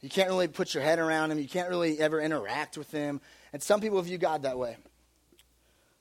You 0.00 0.08
can't 0.08 0.28
really 0.28 0.46
put 0.46 0.72
your 0.72 0.84
head 0.84 1.00
around 1.00 1.32
him, 1.32 1.40
you 1.40 1.48
can't 1.48 1.68
really 1.68 1.98
ever 1.98 2.20
interact 2.20 2.78
with 2.78 2.90
him. 2.92 3.20
And 3.52 3.60
some 3.60 3.80
people 3.80 4.00
view 4.02 4.18
God 4.18 4.42
that 4.42 4.56
way. 4.56 4.76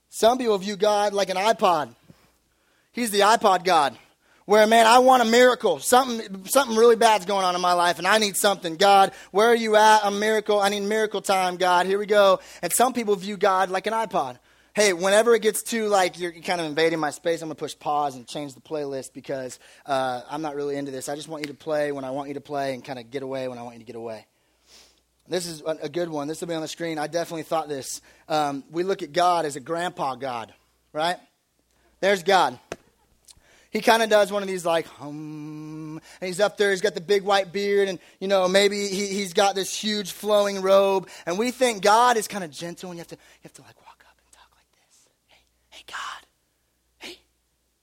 Some 0.10 0.38
people 0.38 0.58
view 0.60 0.75
God 0.75 1.13
like 1.13 1.30
an 1.30 1.38
iPod. 1.38 1.96
He's 2.92 3.10
the 3.10 3.22
iPod 3.22 3.65
God. 3.65 3.98
Where, 4.46 4.68
man, 4.68 4.86
I 4.86 5.00
want 5.00 5.24
a 5.24 5.25
miracle. 5.25 5.80
Something, 5.80 6.46
something 6.46 6.78
really 6.78 6.96
bad's 6.96 7.25
going 7.25 7.44
on 7.44 7.56
in 7.56 7.62
my 7.62 7.74
life, 7.74 7.98
and 7.98 8.06
I 8.06 8.20
need 8.20 8.38
something. 8.38 8.75
God, 8.75 9.12
where 9.32 9.48
are 9.48 9.56
you 9.56 9.75
at? 9.75 10.02
A 10.04 10.12
miracle. 10.12 10.60
I 10.60 10.70
need 10.70 10.82
miracle 10.82 11.22
time, 11.22 11.58
God. 11.58 11.88
Here 11.88 11.98
we 11.98 12.06
go. 12.06 12.40
And 12.62 12.72
some 12.72 12.94
people 12.94 13.16
view 13.16 13.38
God 13.38 13.72
like 13.72 13.88
an 13.88 13.94
iPod. 13.94 14.38
Hey, 14.75 14.92
whenever 14.94 15.34
it 15.34 15.42
gets 15.42 15.64
too 15.64 15.88
like 15.88 16.20
you're 16.20 16.34
kind 16.34 16.60
of 16.60 16.68
invading 16.68 17.00
my 17.00 17.10
space, 17.10 17.42
I'm 17.42 17.48
gonna 17.48 17.56
push 17.56 17.80
pause 17.80 18.16
and 18.16 18.28
change 18.28 18.54
the 18.54 18.62
playlist 18.62 19.14
because 19.14 19.58
uh, 19.86 20.22
I'm 20.30 20.42
not 20.42 20.54
really 20.54 20.75
into 20.75 20.92
this. 20.92 21.08
I 21.08 21.16
just 21.16 21.30
want 21.30 21.44
you 21.44 21.48
to 21.48 21.58
play 21.58 21.94
when 21.94 22.04
I 22.04 22.12
want 22.12 22.28
you 22.28 22.34
to 22.34 22.42
play 22.42 22.74
and 22.74 22.84
kind 22.84 23.00
of 23.00 23.10
get 23.10 23.24
away 23.24 23.48
when 23.48 23.58
I 23.58 23.62
want 23.62 23.75
you 23.75 23.80
to 23.80 23.86
get 23.86 23.96
away. 23.96 24.25
This 25.28 25.48
is 25.48 25.64
a 25.66 25.90
good 25.90 26.10
one. 26.10 26.28
This 26.28 26.42
will 26.42 26.50
be 26.50 26.54
on 26.54 26.62
the 26.62 26.68
screen. 26.68 27.00
I 27.00 27.08
definitely 27.08 27.44
thought 27.44 27.68
this. 27.68 28.02
Um, 28.28 28.64
we 28.70 28.84
look 28.84 29.02
at 29.02 29.12
God 29.12 29.46
as 29.46 29.56
a 29.56 29.60
grandpa 29.60 30.16
God, 30.16 30.54
right? 30.94 31.18
There's 32.00 32.22
God. 32.22 32.60
He 33.75 33.82
kind 33.82 34.01
of 34.01 34.10
does 34.10 34.32
one 34.32 34.41
of 34.41 34.48
these 34.48 34.65
like 34.65 34.88
hum, 34.88 36.00
and 36.22 36.27
he's 36.27 36.39
up 36.39 36.55
there. 36.55 36.72
He's 36.72 36.79
got 36.79 36.96
the 36.96 37.01
big 37.01 37.24
white 37.24 37.51
beard, 37.51 37.89
and 37.89 38.00
you 38.22 38.29
know 38.29 38.48
maybe 38.48 38.88
he, 38.88 39.08
he's 39.08 39.34
got 39.34 39.53
this 39.53 39.75
huge 39.75 40.13
flowing 40.13 40.62
robe. 40.62 41.10
And 41.25 41.38
we 41.38 41.51
think 41.51 41.82
God 41.82 42.15
is 42.15 42.25
kind 42.25 42.46
of 42.46 42.51
gentle, 42.51 42.89
and 42.89 42.98
you 42.98 43.01
have 43.01 43.10
to 43.10 43.15
you 43.15 43.41
have 43.44 43.51
to 43.51 43.63
like 43.63 43.75
walk 43.86 44.05
up 44.10 44.17
and 44.17 44.32
talk 44.32 44.48
like 44.55 44.72
this. 44.72 45.10
Hey, 45.27 45.41
hey, 45.72 45.84
God, 45.88 46.27
hey, 47.00 47.20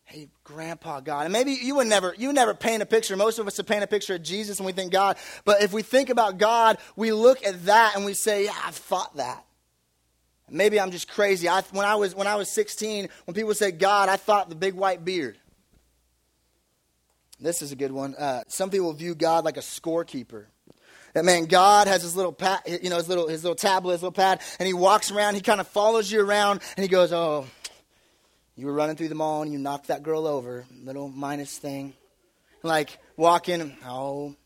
hey, 0.04 0.28
grandpa 0.44 1.00
God. 1.00 1.26
And 1.26 1.32
maybe 1.34 1.52
you 1.52 1.75
would 1.75 1.88
never, 1.88 2.14
you 2.16 2.28
would 2.28 2.37
never 2.37 2.54
paint 2.54 2.82
a 2.82 2.87
picture. 2.87 3.14
Most 3.14 3.38
of 3.38 3.46
us 3.46 3.58
would 3.58 3.66
paint 3.66 3.84
a 3.84 3.87
picture 3.87 4.14
of 4.14 4.22
Jesus 4.22 4.61
and 4.61 4.64
we 4.64 4.72
think 4.72 4.92
God. 4.92 5.18
But 5.44 5.62
if 5.62 5.75
we 5.75 5.82
think 5.82 6.08
about 6.08 6.38
God, 6.38 6.78
we 6.96 7.12
look 7.12 7.44
at 7.44 7.66
that 7.66 7.96
and 7.96 8.06
we 8.06 8.14
say, 8.14 8.46
yeah, 8.46 8.56
I've 8.64 8.76
thought 8.76 9.14
that. 9.18 9.44
Maybe 10.49 10.80
I'm 10.80 10.90
just 10.90 11.08
crazy. 11.08 11.50
I, 11.50 11.61
when, 11.72 11.84
I 11.84 11.96
was, 11.96 12.14
when 12.14 12.26
I 12.26 12.37
was 12.37 12.49
16, 12.49 13.11
when 13.26 13.34
people 13.34 13.52
said 13.52 13.78
God, 13.78 14.08
I 14.08 14.16
thought 14.16 14.49
the 14.49 14.54
big 14.54 14.72
white 14.72 15.04
beard. 15.04 15.37
This 17.42 17.61
is 17.61 17.72
a 17.72 17.76
good 17.76 17.90
one. 17.90 18.14
Uh, 18.14 18.42
some 18.46 18.70
people 18.70 18.92
view 18.92 19.16
God 19.16 19.44
like 19.44 19.56
a 19.56 19.61
scorekeeper. 19.61 20.46
That 21.12 21.25
man, 21.25 21.46
God 21.46 21.88
has 21.88 22.02
his 22.02 22.16
little 22.16 22.32
pad, 22.32 22.61
you 22.66 22.88
know, 22.88 22.96
his 22.96 23.08
little 23.08 23.26
his 23.26 23.42
little 23.42 23.56
tablet, 23.56 23.92
his 23.92 24.02
little 24.02 24.12
pad, 24.12 24.40
and 24.61 24.66
he 24.66 24.72
walks 24.72 25.11
around. 25.11 25.34
He 25.34 25.40
kind 25.40 25.61
of 25.61 25.66
follows 25.66 26.11
you 26.11 26.25
around, 26.25 26.62
and 26.76 26.84
he 26.84 26.88
goes, 26.88 27.12
"Oh, 27.12 27.46
you 28.54 28.66
were 28.66 28.72
running 28.72 28.96
through 28.96 29.08
the 29.08 29.14
mall 29.14 29.42
and 29.42 29.52
you 29.52 29.58
knocked 29.58 29.88
that 29.88 30.02
girl 30.02 30.26
over, 30.26 30.66
little 30.84 31.08
minus 31.08 31.58
thing. 31.58 31.94
Like 32.62 32.99
walking, 33.16 33.76
oh, 33.84 34.37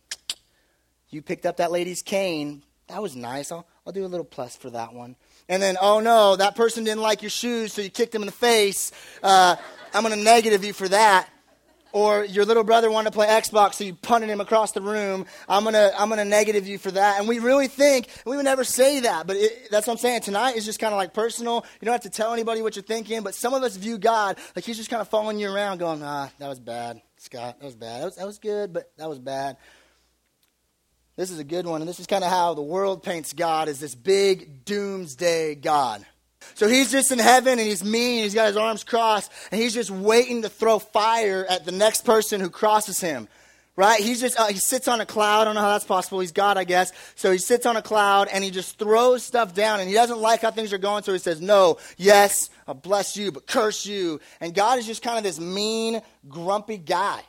you 1.11 1.23
picked 1.23 1.45
up 1.45 1.59
that 1.59 1.71
lady's 1.71 2.03
cane. 2.03 2.63
That 2.89 3.03
was 3.03 3.15
nice. 3.15 3.53
I'll, 3.53 3.67
I'll 3.87 3.93
do 3.93 4.05
a 4.05 4.09
little 4.09 4.25
plus 4.25 4.57
for 4.57 4.71
that 4.71 4.95
one. 4.95 5.17
And 5.49 5.63
then, 5.63 5.77
oh 5.81 6.01
no, 6.01 6.37
that 6.37 6.57
person 6.57 6.85
didn't 6.85 7.03
like 7.03 7.21
your 7.21 7.31
shoes, 7.31 7.73
so 7.73 7.83
you 7.83 7.91
kicked 7.91 8.15
him 8.15 8.23
in 8.23 8.27
the 8.27 8.33
face. 8.33 8.91
Uh, 9.23 9.57
I'm 9.93 10.03
going 10.03 10.17
to 10.17 10.25
negative 10.25 10.65
you 10.65 10.73
for 10.73 10.89
that 10.89 11.29
or 11.93 12.25
your 12.25 12.45
little 12.45 12.65
brother 12.65 12.91
wanted 12.91 13.11
to 13.11 13.17
play 13.17 13.27
Xbox, 13.27 13.75
so 13.75 13.85
you 13.85 13.95
punted 13.95 14.29
him 14.29 14.41
across 14.41 14.73
the 14.73 14.81
room. 14.81 15.27
I'm 15.49 15.65
gonna 15.65 15.93
I'm 15.99 16.09
gonna 16.09 16.25
negative 16.25 16.67
you 16.67 16.79
for 16.79 16.91
that. 16.91 17.19
And 17.19 17.29
we 17.29 17.39
really 17.39 17.69
think 17.69 18.09
we 18.25 18.37
would 18.37 18.45
never 18.45 18.65
say 18.65 19.01
that, 19.01 19.27
but 19.27 19.37
it, 19.37 19.71
that's 19.71 19.87
what 19.87 19.95
I'm 19.95 19.99
saying. 19.99 20.23
Tonight 20.23 20.57
is 20.57 20.65
just 20.65 20.79
kind 20.79 20.93
of 20.93 20.99
like 20.99 21.15
personal. 21.15 21.65
You 21.81 21.87
don't 21.87 21.93
have 21.93 22.03
to 22.03 22.11
tell 22.11 22.33
anybody 22.33 22.63
what 22.63 22.77
you're 22.77 22.83
thinking, 22.83 23.23
but 23.23 23.35
some 23.35 23.55
of 23.55 23.63
us 23.63 23.77
view 23.77 23.99
God 23.99 24.39
like 24.55 24.65
He's 24.65 24.77
just 24.77 24.91
kind 24.91 25.01
of 25.01 25.09
following 25.09 25.39
you 25.39 25.51
around, 25.51 25.79
going, 25.79 26.03
Ah, 26.03 26.31
that 26.39 26.49
was 26.49 26.61
bad, 26.61 27.01
Scott. 27.17 27.59
That 27.61 27.65
was 27.67 27.77
bad. 27.77 28.03
That 28.03 28.05
was, 28.05 28.17
that 28.17 28.27
was 28.27 28.39
good, 28.39 28.73
but 28.73 28.91
that 28.99 29.09
was 29.09 29.19
bad. 29.19 29.57
This 31.17 31.31
is 31.31 31.39
a 31.39 31.45
good 31.45 31.67
one, 31.67 31.81
and 31.81 31.89
this 31.89 31.99
is 31.99 32.07
kind 32.07 32.23
of 32.23 32.31
how 32.31 32.53
the 32.53 32.63
world 32.63 33.03
paints 33.03 33.33
God 33.33 33.71
as 33.71 33.81
this 33.81 33.95
big 33.95 34.67
doomsday 34.67 35.55
God. 35.55 36.05
So 36.55 36.69
he's 36.69 36.91
just 36.91 37.13
in 37.13 37.19
heaven 37.19 37.59
and 37.59 37.69
he's 37.69 37.85
mean, 37.85 38.23
he's 38.23 38.35
got 38.35 38.47
his 38.47 38.57
arms 38.57 38.85
crossed, 38.85 39.31
and 39.51 39.61
he's 39.61 39.75
just 39.75 39.91
waiting 39.91 40.43
to 40.43 40.49
throw 40.49 40.79
fire 40.79 41.47
at 41.49 41.65
the 41.65 41.73
next 41.73 42.05
person 42.05 42.41
who 42.41 42.51
crosses 42.51 43.01
him. 43.01 43.29
Right? 43.79 44.01
He's 44.01 44.23
just, 44.23 44.41
uh, 44.41 44.47
he 44.47 44.57
sits 44.57 44.89
on 44.89 45.03
a 45.03 45.07
cloud. 45.07 45.43
I 45.43 45.45
don't 45.45 45.55
know 45.55 45.61
how 45.61 45.73
that's 45.73 45.85
possible. 45.85 46.21
He's 46.21 46.33
God, 46.33 46.57
I 46.57 46.65
guess. 46.65 46.93
So 47.15 47.31
he 47.31 47.37
sits 47.37 47.67
on 47.67 47.77
a 47.77 47.83
cloud 47.83 48.29
and 48.33 48.43
he 48.43 48.51
just 48.51 48.79
throws 48.79 49.23
stuff 49.23 49.55
down 49.55 49.81
and 49.81 49.89
he 49.89 49.95
doesn't 49.95 50.19
like 50.19 50.41
how 50.41 50.51
things 50.51 50.73
are 50.73 50.79
going. 50.79 51.03
So 51.03 51.13
he 51.13 51.19
says, 51.19 51.43
no, 51.43 51.77
yes, 51.99 52.49
I'll 52.67 52.73
bless 52.73 53.19
you, 53.19 53.33
but 53.33 53.47
curse 53.47 53.85
you. 53.85 54.19
And 54.41 54.55
God 54.55 54.79
is 54.79 54.87
just 54.87 55.03
kind 55.03 55.19
of 55.19 55.25
this 55.25 55.39
mean, 55.39 56.01
grumpy 56.27 56.79
guy. 56.79 57.21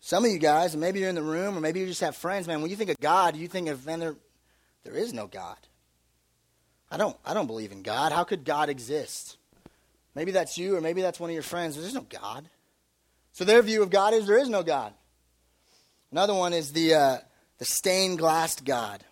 Some 0.00 0.24
of 0.24 0.30
you 0.32 0.38
guys, 0.38 0.74
maybe 0.74 0.98
you're 0.98 1.08
in 1.08 1.14
the 1.14 1.22
room 1.22 1.56
or 1.56 1.60
maybe 1.60 1.78
you 1.78 1.86
just 1.86 2.00
have 2.00 2.16
friends, 2.16 2.48
man, 2.48 2.62
when 2.62 2.70
you 2.70 2.76
think 2.76 2.90
of 2.90 2.98
God, 2.98 3.36
you 3.36 3.46
think 3.46 3.68
of, 3.68 3.86
man, 3.86 4.00
there, 4.00 4.16
there 4.82 4.94
is 4.94 5.12
no 5.12 5.28
God. 5.28 5.56
I 6.94 6.96
don't, 6.96 7.16
I 7.26 7.34
don't 7.34 7.48
believe 7.48 7.72
in 7.72 7.82
God. 7.82 8.12
How 8.12 8.22
could 8.22 8.44
God 8.44 8.68
exist? 8.68 9.36
Maybe 10.14 10.30
that's 10.30 10.56
you, 10.56 10.76
or 10.76 10.80
maybe 10.80 11.02
that's 11.02 11.18
one 11.18 11.28
of 11.28 11.34
your 11.34 11.42
friends. 11.42 11.76
There's 11.76 11.92
no 11.92 12.06
God. 12.08 12.48
So 13.32 13.44
their 13.44 13.62
view 13.62 13.82
of 13.82 13.90
God 13.90 14.14
is 14.14 14.28
there 14.28 14.38
is 14.38 14.48
no 14.48 14.62
God. 14.62 14.94
Another 16.12 16.34
one 16.34 16.52
is 16.52 16.70
the, 16.70 16.94
uh, 16.94 17.16
the 17.58 17.64
stained 17.64 18.18
glass 18.18 18.60
God 18.60 19.02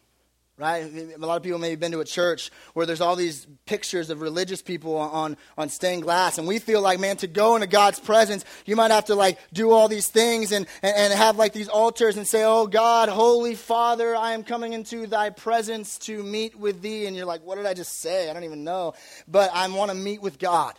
right? 0.62 0.84
A 1.14 1.18
lot 1.18 1.36
of 1.36 1.42
people 1.42 1.58
may 1.58 1.70
have 1.70 1.80
been 1.80 1.92
to 1.92 2.00
a 2.00 2.04
church 2.04 2.50
where 2.72 2.86
there's 2.86 3.00
all 3.00 3.16
these 3.16 3.46
pictures 3.66 4.10
of 4.10 4.20
religious 4.20 4.62
people 4.62 4.96
on, 4.96 5.36
on 5.58 5.68
stained 5.68 6.02
glass. 6.02 6.38
And 6.38 6.46
we 6.46 6.58
feel 6.58 6.80
like, 6.80 7.00
man, 7.00 7.16
to 7.18 7.26
go 7.26 7.56
into 7.56 7.66
God's 7.66 7.98
presence, 7.98 8.44
you 8.64 8.76
might 8.76 8.92
have 8.92 9.06
to 9.06 9.14
like 9.14 9.38
do 9.52 9.72
all 9.72 9.88
these 9.88 10.08
things 10.08 10.52
and, 10.52 10.66
and, 10.82 10.96
and 10.96 11.12
have 11.12 11.36
like 11.36 11.52
these 11.52 11.68
altars 11.68 12.16
and 12.16 12.26
say, 12.26 12.44
oh 12.44 12.66
God, 12.66 13.08
Holy 13.08 13.56
Father, 13.56 14.14
I 14.14 14.32
am 14.32 14.44
coming 14.44 14.72
into 14.72 15.06
thy 15.06 15.30
presence 15.30 15.98
to 15.98 16.22
meet 16.22 16.56
with 16.56 16.80
thee. 16.80 17.06
And 17.06 17.16
you're 17.16 17.26
like, 17.26 17.42
what 17.44 17.56
did 17.56 17.66
I 17.66 17.74
just 17.74 18.00
say? 18.00 18.30
I 18.30 18.32
don't 18.32 18.44
even 18.44 18.64
know. 18.64 18.94
But 19.26 19.50
I 19.52 19.68
want 19.68 19.90
to 19.90 19.96
meet 19.96 20.22
with 20.22 20.38
God. 20.38 20.74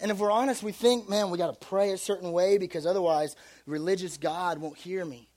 And 0.00 0.10
if 0.10 0.18
we're 0.18 0.30
honest, 0.30 0.62
we 0.62 0.72
think, 0.72 1.08
man, 1.08 1.30
we 1.30 1.38
got 1.38 1.60
to 1.60 1.66
pray 1.66 1.92
a 1.92 1.98
certain 1.98 2.32
way 2.32 2.56
because 2.56 2.86
otherwise 2.86 3.36
religious 3.66 4.16
God 4.16 4.58
won't 4.58 4.78
hear 4.78 5.04
me. 5.04 5.28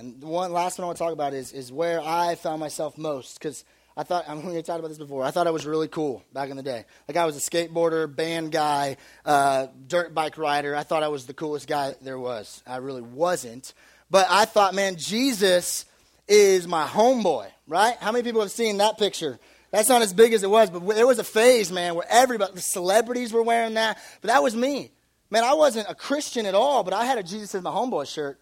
And 0.00 0.18
the 0.18 0.26
one 0.26 0.50
last 0.50 0.78
one 0.78 0.84
I 0.84 0.86
want 0.86 0.96
to 0.96 1.04
talk 1.04 1.12
about 1.12 1.34
is, 1.34 1.52
is 1.52 1.70
where 1.70 2.00
I 2.00 2.34
found 2.34 2.58
myself 2.58 2.96
most. 2.96 3.38
Because 3.38 3.66
I 3.98 4.02
thought, 4.02 4.24
I'm 4.26 4.40
going 4.40 4.54
to 4.54 4.62
talk 4.62 4.78
about 4.78 4.88
this 4.88 4.96
before. 4.96 5.22
I 5.24 5.30
thought 5.30 5.46
I 5.46 5.50
was 5.50 5.66
really 5.66 5.88
cool 5.88 6.24
back 6.32 6.48
in 6.48 6.56
the 6.56 6.62
day. 6.62 6.86
Like 7.06 7.18
I 7.18 7.26
was 7.26 7.36
a 7.36 7.50
skateboarder, 7.50 8.14
band 8.14 8.50
guy, 8.50 8.96
uh, 9.26 9.66
dirt 9.86 10.14
bike 10.14 10.38
rider. 10.38 10.74
I 10.74 10.84
thought 10.84 11.02
I 11.02 11.08
was 11.08 11.26
the 11.26 11.34
coolest 11.34 11.68
guy 11.68 11.94
there 12.00 12.18
was. 12.18 12.62
I 12.66 12.76
really 12.76 13.02
wasn't. 13.02 13.74
But 14.10 14.26
I 14.30 14.46
thought, 14.46 14.74
man, 14.74 14.96
Jesus 14.96 15.84
is 16.26 16.66
my 16.66 16.86
homeboy, 16.86 17.48
right? 17.68 17.96
How 18.00 18.10
many 18.10 18.24
people 18.24 18.40
have 18.40 18.50
seen 18.50 18.78
that 18.78 18.96
picture? 18.96 19.38
That's 19.70 19.90
not 19.90 20.00
as 20.00 20.14
big 20.14 20.32
as 20.32 20.42
it 20.42 20.50
was, 20.50 20.70
but 20.70 20.80
there 20.94 21.06
was 21.06 21.18
a 21.18 21.24
phase, 21.24 21.70
man, 21.70 21.94
where 21.94 22.06
everybody, 22.08 22.54
the 22.54 22.62
celebrities 22.62 23.34
were 23.34 23.42
wearing 23.42 23.74
that. 23.74 23.98
But 24.22 24.28
that 24.28 24.42
was 24.42 24.56
me. 24.56 24.92
Man, 25.28 25.44
I 25.44 25.52
wasn't 25.52 25.90
a 25.90 25.94
Christian 25.94 26.46
at 26.46 26.54
all, 26.54 26.84
but 26.84 26.94
I 26.94 27.04
had 27.04 27.18
a 27.18 27.22
Jesus 27.22 27.54
is 27.54 27.62
my 27.62 27.70
homeboy 27.70 28.10
shirt. 28.12 28.40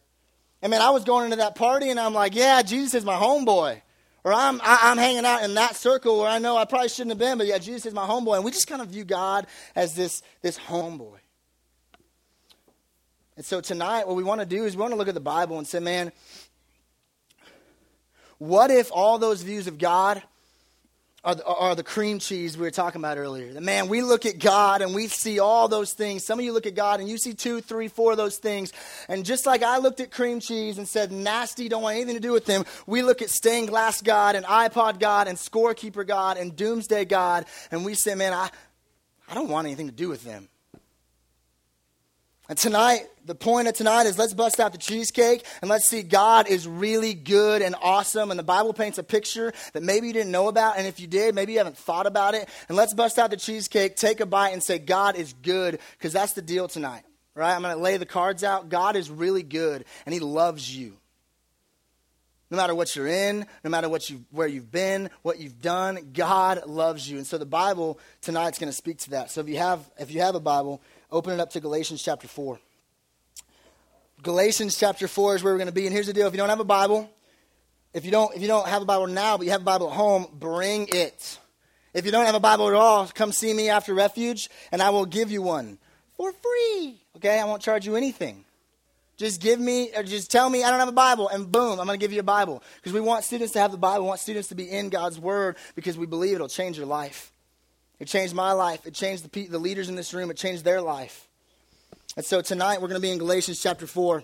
And 0.62 0.70
man, 0.70 0.82
I 0.82 0.90
was 0.90 1.04
going 1.04 1.26
into 1.26 1.36
that 1.36 1.54
party 1.54 1.90
and 1.90 2.00
I'm 2.00 2.14
like, 2.14 2.34
yeah, 2.34 2.62
Jesus 2.62 2.94
is 2.94 3.04
my 3.04 3.14
homeboy. 3.14 3.80
Or 4.24 4.32
I'm, 4.32 4.60
I, 4.60 4.72
am 4.72 4.78
i 4.82 4.90
am 4.90 4.98
hanging 4.98 5.24
out 5.24 5.44
in 5.44 5.54
that 5.54 5.76
circle 5.76 6.18
where 6.18 6.28
I 6.28 6.38
know 6.38 6.56
I 6.56 6.64
probably 6.64 6.88
shouldn't 6.88 7.10
have 7.12 7.18
been, 7.18 7.38
but 7.38 7.46
yeah, 7.46 7.58
Jesus 7.58 7.86
is 7.86 7.94
my 7.94 8.06
homeboy. 8.06 8.36
And 8.36 8.44
we 8.44 8.50
just 8.50 8.66
kind 8.66 8.82
of 8.82 8.88
view 8.88 9.04
God 9.04 9.46
as 9.76 9.94
this, 9.94 10.22
this 10.42 10.58
homeboy. 10.58 11.18
And 13.36 13.46
so 13.46 13.60
tonight, 13.60 14.08
what 14.08 14.16
we 14.16 14.24
want 14.24 14.40
to 14.40 14.46
do 14.46 14.64
is 14.64 14.76
we 14.76 14.80
want 14.80 14.92
to 14.92 14.96
look 14.96 15.06
at 15.06 15.14
the 15.14 15.20
Bible 15.20 15.58
and 15.58 15.66
say, 15.66 15.78
man, 15.78 16.10
what 18.38 18.70
if 18.70 18.90
all 18.92 19.18
those 19.18 19.42
views 19.42 19.68
of 19.68 19.78
God 19.78 20.22
are 21.24 21.34
the, 21.34 21.44
are 21.44 21.74
the 21.74 21.82
cream 21.82 22.20
cheese 22.20 22.56
we 22.56 22.62
were 22.62 22.70
talking 22.70 23.00
about 23.00 23.18
earlier? 23.18 23.52
The 23.52 23.60
man, 23.60 23.88
we 23.88 24.02
look 24.02 24.24
at 24.24 24.38
God 24.38 24.82
and 24.82 24.94
we 24.94 25.08
see 25.08 25.40
all 25.40 25.66
those 25.66 25.92
things. 25.92 26.24
Some 26.24 26.38
of 26.38 26.44
you 26.44 26.52
look 26.52 26.66
at 26.66 26.76
God 26.76 27.00
and 27.00 27.08
you 27.08 27.18
see 27.18 27.34
two, 27.34 27.60
three, 27.60 27.88
four 27.88 28.12
of 28.12 28.16
those 28.16 28.36
things. 28.36 28.72
And 29.08 29.24
just 29.24 29.44
like 29.44 29.64
I 29.64 29.78
looked 29.78 29.98
at 29.98 30.12
cream 30.12 30.38
cheese 30.38 30.78
and 30.78 30.86
said, 30.86 31.10
nasty, 31.10 31.68
don't 31.68 31.82
want 31.82 31.96
anything 31.96 32.14
to 32.14 32.20
do 32.20 32.32
with 32.32 32.46
them, 32.46 32.64
we 32.86 33.02
look 33.02 33.20
at 33.20 33.30
stained 33.30 33.68
glass 33.68 34.00
God 34.00 34.36
and 34.36 34.46
iPod 34.46 35.00
God 35.00 35.26
and 35.26 35.36
scorekeeper 35.36 36.06
God 36.06 36.36
and 36.36 36.54
doomsday 36.54 37.04
God. 37.04 37.46
And 37.72 37.84
we 37.84 37.94
say, 37.94 38.14
man, 38.14 38.32
I, 38.32 38.50
I 39.28 39.34
don't 39.34 39.48
want 39.48 39.66
anything 39.66 39.88
to 39.88 39.94
do 39.94 40.08
with 40.08 40.22
them. 40.22 40.48
And 42.48 42.56
tonight, 42.56 43.06
the 43.26 43.34
point 43.34 43.68
of 43.68 43.74
tonight 43.74 44.06
is 44.06 44.18
let's 44.18 44.32
bust 44.32 44.58
out 44.58 44.72
the 44.72 44.78
cheesecake 44.78 45.44
and 45.60 45.68
let's 45.68 45.86
see 45.86 46.02
God 46.02 46.48
is 46.48 46.66
really 46.66 47.12
good 47.12 47.60
and 47.60 47.74
awesome. 47.82 48.30
And 48.30 48.38
the 48.38 48.44
Bible 48.44 48.72
paints 48.72 48.96
a 48.96 49.02
picture 49.02 49.52
that 49.74 49.82
maybe 49.82 50.06
you 50.06 50.14
didn't 50.14 50.32
know 50.32 50.48
about. 50.48 50.78
And 50.78 50.86
if 50.86 50.98
you 50.98 51.06
did, 51.06 51.34
maybe 51.34 51.52
you 51.52 51.58
haven't 51.58 51.76
thought 51.76 52.06
about 52.06 52.34
it. 52.34 52.48
And 52.68 52.76
let's 52.76 52.94
bust 52.94 53.18
out 53.18 53.30
the 53.30 53.36
cheesecake, 53.36 53.96
take 53.96 54.20
a 54.20 54.26
bite, 54.26 54.50
and 54.50 54.62
say, 54.62 54.78
God 54.78 55.16
is 55.16 55.34
good, 55.34 55.78
because 55.98 56.14
that's 56.14 56.32
the 56.32 56.42
deal 56.42 56.68
tonight. 56.68 57.02
Right? 57.34 57.54
I'm 57.54 57.62
going 57.62 57.76
to 57.76 57.82
lay 57.82 57.98
the 57.98 58.06
cards 58.06 58.42
out. 58.42 58.70
God 58.70 58.96
is 58.96 59.10
really 59.10 59.42
good, 59.42 59.84
and 60.06 60.12
He 60.12 60.18
loves 60.20 60.74
you. 60.74 60.96
No 62.50 62.56
matter 62.56 62.74
what 62.74 62.96
you're 62.96 63.06
in, 63.06 63.46
no 63.62 63.68
matter 63.68 63.90
what 63.90 64.08
you, 64.08 64.24
where 64.30 64.48
you've 64.48 64.72
been, 64.72 65.10
what 65.20 65.38
you've 65.38 65.60
done, 65.60 65.98
God 66.14 66.66
loves 66.66 67.08
you. 67.08 67.18
And 67.18 67.26
so 67.26 67.36
the 67.36 67.44
Bible 67.44 68.00
tonight's 68.22 68.58
going 68.58 68.70
to 68.70 68.76
speak 68.76 68.98
to 69.00 69.10
that. 69.10 69.30
So 69.30 69.42
if 69.42 69.48
you 69.48 69.58
have, 69.58 69.88
if 69.98 70.10
you 70.10 70.22
have 70.22 70.34
a 70.34 70.40
Bible, 70.40 70.80
Open 71.10 71.32
it 71.32 71.40
up 71.40 71.50
to 71.50 71.60
Galatians 71.60 72.02
chapter 72.02 72.28
4. 72.28 72.60
Galatians 74.22 74.76
chapter 74.76 75.08
4 75.08 75.36
is 75.36 75.42
where 75.42 75.54
we're 75.54 75.58
going 75.58 75.68
to 75.68 75.72
be. 75.72 75.86
And 75.86 75.94
here's 75.94 76.06
the 76.06 76.12
deal 76.12 76.26
if 76.26 76.34
you 76.34 76.38
don't 76.38 76.48
have 76.50 76.60
a 76.60 76.64
Bible, 76.64 77.10
if 77.94 78.04
you 78.04 78.10
don't, 78.10 78.34
if 78.34 78.42
you 78.42 78.48
don't 78.48 78.68
have 78.68 78.82
a 78.82 78.84
Bible 78.84 79.06
now, 79.06 79.36
but 79.36 79.46
you 79.46 79.52
have 79.52 79.62
a 79.62 79.64
Bible 79.64 79.88
at 79.88 79.96
home, 79.96 80.26
bring 80.32 80.88
it. 80.88 81.38
If 81.94 82.04
you 82.04 82.12
don't 82.12 82.26
have 82.26 82.34
a 82.34 82.40
Bible 82.40 82.68
at 82.68 82.74
all, 82.74 83.06
come 83.06 83.32
see 83.32 83.54
me 83.54 83.70
after 83.70 83.94
Refuge, 83.94 84.50
and 84.70 84.82
I 84.82 84.90
will 84.90 85.06
give 85.06 85.30
you 85.30 85.40
one 85.40 85.78
for 86.16 86.32
free. 86.32 87.00
Okay? 87.16 87.40
I 87.40 87.44
won't 87.44 87.62
charge 87.62 87.86
you 87.86 87.96
anything. 87.96 88.44
Just 89.16 89.40
give 89.40 89.58
me, 89.58 89.90
or 89.96 90.02
just 90.02 90.30
tell 90.30 90.48
me 90.48 90.62
I 90.62 90.70
don't 90.70 90.78
have 90.78 90.88
a 90.88 90.92
Bible, 90.92 91.28
and 91.28 91.50
boom, 91.50 91.80
I'm 91.80 91.86
going 91.86 91.98
to 91.98 92.04
give 92.04 92.12
you 92.12 92.20
a 92.20 92.24
Bible. 92.24 92.62
Because 92.76 92.92
we 92.92 93.00
want 93.00 93.24
students 93.24 93.52
to 93.54 93.60
have 93.60 93.72
the 93.72 93.78
Bible, 93.78 94.04
we 94.04 94.08
want 94.08 94.20
students 94.20 94.48
to 94.48 94.54
be 94.54 94.70
in 94.70 94.90
God's 94.90 95.18
Word, 95.18 95.56
because 95.74 95.96
we 95.96 96.06
believe 96.06 96.34
it'll 96.34 96.48
change 96.48 96.76
your 96.76 96.86
life. 96.86 97.32
It 98.00 98.06
changed 98.06 98.34
my 98.34 98.52
life. 98.52 98.86
It 98.86 98.94
changed 98.94 99.30
the, 99.30 99.46
the 99.48 99.58
leaders 99.58 99.88
in 99.88 99.96
this 99.96 100.14
room. 100.14 100.30
It 100.30 100.36
changed 100.36 100.64
their 100.64 100.80
life. 100.80 101.26
And 102.16 102.24
so 102.24 102.40
tonight 102.40 102.80
we're 102.80 102.88
going 102.88 103.00
to 103.00 103.06
be 103.06 103.10
in 103.10 103.18
Galatians 103.18 103.60
chapter 103.60 103.86
4. 103.86 104.22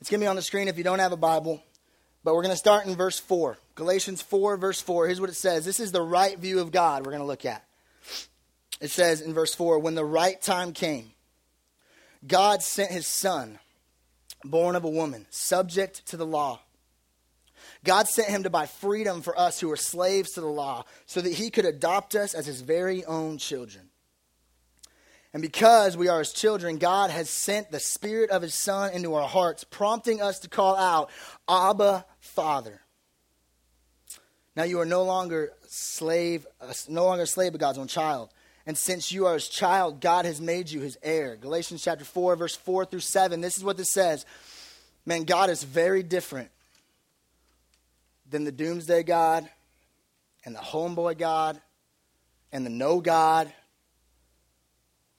It's 0.00 0.10
going 0.10 0.20
to 0.20 0.24
be 0.24 0.28
on 0.28 0.36
the 0.36 0.42
screen 0.42 0.68
if 0.68 0.78
you 0.78 0.84
don't 0.84 0.98
have 0.98 1.12
a 1.12 1.16
Bible. 1.16 1.62
But 2.22 2.34
we're 2.34 2.42
going 2.42 2.52
to 2.52 2.58
start 2.58 2.86
in 2.86 2.94
verse 2.96 3.18
4. 3.18 3.56
Galatians 3.74 4.20
4, 4.22 4.58
verse 4.58 4.80
4. 4.80 5.06
Here's 5.06 5.20
what 5.20 5.30
it 5.30 5.34
says. 5.34 5.64
This 5.64 5.80
is 5.80 5.92
the 5.92 6.02
right 6.02 6.38
view 6.38 6.60
of 6.60 6.70
God 6.70 7.04
we're 7.04 7.12
going 7.12 7.22
to 7.22 7.26
look 7.26 7.46
at. 7.46 7.64
It 8.80 8.90
says 8.90 9.20
in 9.20 9.32
verse 9.32 9.54
4 9.54 9.78
When 9.78 9.94
the 9.94 10.04
right 10.04 10.40
time 10.40 10.72
came, 10.72 11.12
God 12.26 12.62
sent 12.62 12.90
his 12.90 13.06
son, 13.06 13.58
born 14.44 14.76
of 14.76 14.84
a 14.84 14.90
woman, 14.90 15.26
subject 15.30 16.06
to 16.08 16.18
the 16.18 16.26
law 16.26 16.60
God 17.84 18.08
sent 18.08 18.28
him 18.28 18.42
to 18.42 18.50
buy 18.50 18.66
freedom 18.66 19.22
for 19.22 19.38
us 19.38 19.60
who 19.60 19.70
are 19.70 19.76
slaves 19.76 20.32
to 20.32 20.40
the 20.40 20.46
law 20.46 20.84
so 21.06 21.20
that 21.20 21.32
he 21.32 21.50
could 21.50 21.64
adopt 21.64 22.14
us 22.14 22.34
as 22.34 22.46
his 22.46 22.60
very 22.60 23.04
own 23.04 23.38
children. 23.38 23.88
And 25.32 25.40
because 25.40 25.96
we 25.96 26.08
are 26.08 26.18
his 26.18 26.32
children, 26.32 26.78
God 26.78 27.10
has 27.10 27.30
sent 27.30 27.70
the 27.70 27.80
Spirit 27.80 28.30
of 28.30 28.42
his 28.42 28.54
Son 28.54 28.92
into 28.92 29.14
our 29.14 29.28
hearts, 29.28 29.64
prompting 29.64 30.20
us 30.20 30.40
to 30.40 30.48
call 30.48 30.76
out, 30.76 31.10
Abba, 31.48 32.04
Father. 32.18 32.80
Now 34.56 34.64
you 34.64 34.80
are 34.80 34.86
no 34.86 35.04
longer 35.04 35.52
slave, 35.68 36.46
uh, 36.60 36.72
no 36.88 37.04
longer 37.04 37.26
slave 37.26 37.54
of 37.54 37.60
God's 37.60 37.78
own 37.78 37.86
child. 37.86 38.30
And 38.66 38.76
since 38.76 39.10
you 39.12 39.26
are 39.26 39.34
his 39.34 39.48
child, 39.48 40.00
God 40.00 40.24
has 40.24 40.40
made 40.40 40.70
you 40.70 40.80
his 40.80 40.98
heir. 41.02 41.36
Galatians 41.36 41.82
chapter 41.82 42.04
4, 42.04 42.36
verse 42.36 42.56
4 42.56 42.84
through 42.84 43.00
7. 43.00 43.40
This 43.40 43.56
is 43.56 43.64
what 43.64 43.76
this 43.76 43.92
says. 43.92 44.26
Man, 45.06 45.24
God 45.24 45.48
is 45.48 45.62
very 45.62 46.02
different 46.02 46.50
than 48.30 48.44
the 48.44 48.52
doomsday 48.52 49.02
God 49.02 49.48
and 50.44 50.54
the 50.54 50.60
homeboy 50.60 51.18
God 51.18 51.60
and 52.52 52.64
the 52.64 52.70
no 52.70 53.00
God. 53.00 53.52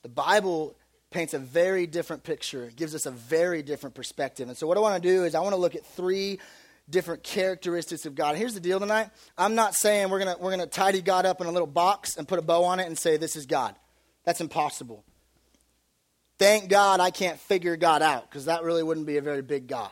The 0.04 0.10
Bible 0.10 0.76
paints 1.12 1.34
a 1.34 1.40
very 1.40 1.86
different 1.86 2.24
picture, 2.24 2.72
gives 2.76 2.96
us 2.96 3.06
a 3.06 3.12
very 3.12 3.62
different 3.62 3.96
perspective. 3.96 4.48
And 4.48 4.58
so, 4.58 4.66
what 4.66 4.78
I 4.78 4.80
want 4.80 5.02
to 5.02 5.08
do 5.08 5.26
is, 5.26 5.36
I 5.36 5.42
want 5.42 5.54
to 5.54 5.60
look 5.60 5.76
at 5.76 5.86
three 5.86 6.40
different 6.90 7.24
characteristics 7.24 8.06
of 8.06 8.16
God. 8.16 8.36
Here's 8.36 8.54
the 8.54 8.60
deal 8.60 8.80
tonight 8.80 9.10
I'm 9.38 9.56
not 9.56 9.76
saying 9.76 10.10
we're 10.10 10.24
going 10.24 10.36
we're 10.40 10.52
gonna 10.52 10.68
tidy 10.68 11.02
God 11.02 11.26
up 11.26 11.42
in 11.42 11.48
a 11.48 11.52
little 11.52 11.68
box 11.68 12.18
and 12.18 12.28
put 12.28 12.40
a 12.40 12.42
bow 12.42 12.64
on 12.64 12.80
it 12.80 12.88
and 12.88 12.98
say, 12.98 13.18
This 13.18 13.36
is 13.36 13.46
God. 13.46 13.76
That's 14.24 14.42
impossible. 14.42 15.04
Thank 16.40 16.70
God 16.70 17.00
I 17.00 17.12
can't 17.12 17.40
figure 17.40 17.76
God 17.76 18.02
out 18.02 18.30
because 18.30 18.46
that 18.46 18.64
really 18.64 18.82
wouldn't 18.82 19.06
be 19.06 19.18
a 19.18 19.22
very 19.22 19.44
big 19.44 19.68
God. 19.68 19.92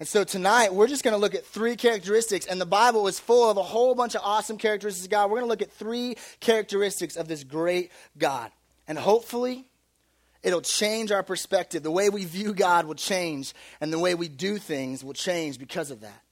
And 0.00 0.08
so 0.08 0.24
tonight, 0.24 0.72
we're 0.72 0.86
just 0.86 1.04
going 1.04 1.12
to 1.12 1.20
look 1.20 1.34
at 1.34 1.44
three 1.44 1.76
characteristics, 1.76 2.46
and 2.46 2.58
the 2.58 2.64
Bible 2.64 3.06
is 3.06 3.20
full 3.20 3.50
of 3.50 3.58
a 3.58 3.62
whole 3.62 3.94
bunch 3.94 4.14
of 4.14 4.22
awesome 4.24 4.56
characteristics 4.56 5.04
of 5.04 5.10
God. 5.10 5.30
We're 5.30 5.40
going 5.40 5.48
to 5.48 5.50
look 5.50 5.60
at 5.60 5.70
three 5.70 6.16
characteristics 6.40 7.16
of 7.16 7.28
this 7.28 7.44
great 7.44 7.92
God. 8.16 8.50
And 8.88 8.98
hopefully, 8.98 9.66
it'll 10.42 10.62
change 10.62 11.12
our 11.12 11.22
perspective. 11.22 11.82
The 11.82 11.90
way 11.90 12.08
we 12.08 12.24
view 12.24 12.54
God 12.54 12.86
will 12.86 12.94
change, 12.94 13.52
and 13.78 13.92
the 13.92 13.98
way 13.98 14.14
we 14.14 14.28
do 14.28 14.56
things 14.56 15.04
will 15.04 15.12
change 15.12 15.58
because 15.58 15.90
of 15.90 16.00
that. 16.00 16.22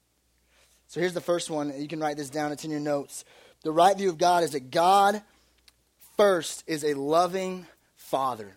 So 0.87 1.01
here's 1.01 1.13
the 1.13 1.21
first 1.21 1.51
one. 1.51 1.79
You 1.79 1.89
can 1.89 2.01
write 2.01 2.17
this 2.17 2.31
down, 2.31 2.53
it's 2.53 2.65
in 2.65 2.71
your 2.71 2.81
notes. 2.81 3.27
The 3.65 3.73
right 3.73 3.97
view 3.97 4.09
of 4.09 4.17
God 4.17 4.45
is 4.45 4.53
that 4.53 4.71
God, 4.71 5.21
first, 6.17 6.65
is 6.67 6.85
a 6.85 6.95
loving 6.95 7.67
Father. 7.97 8.57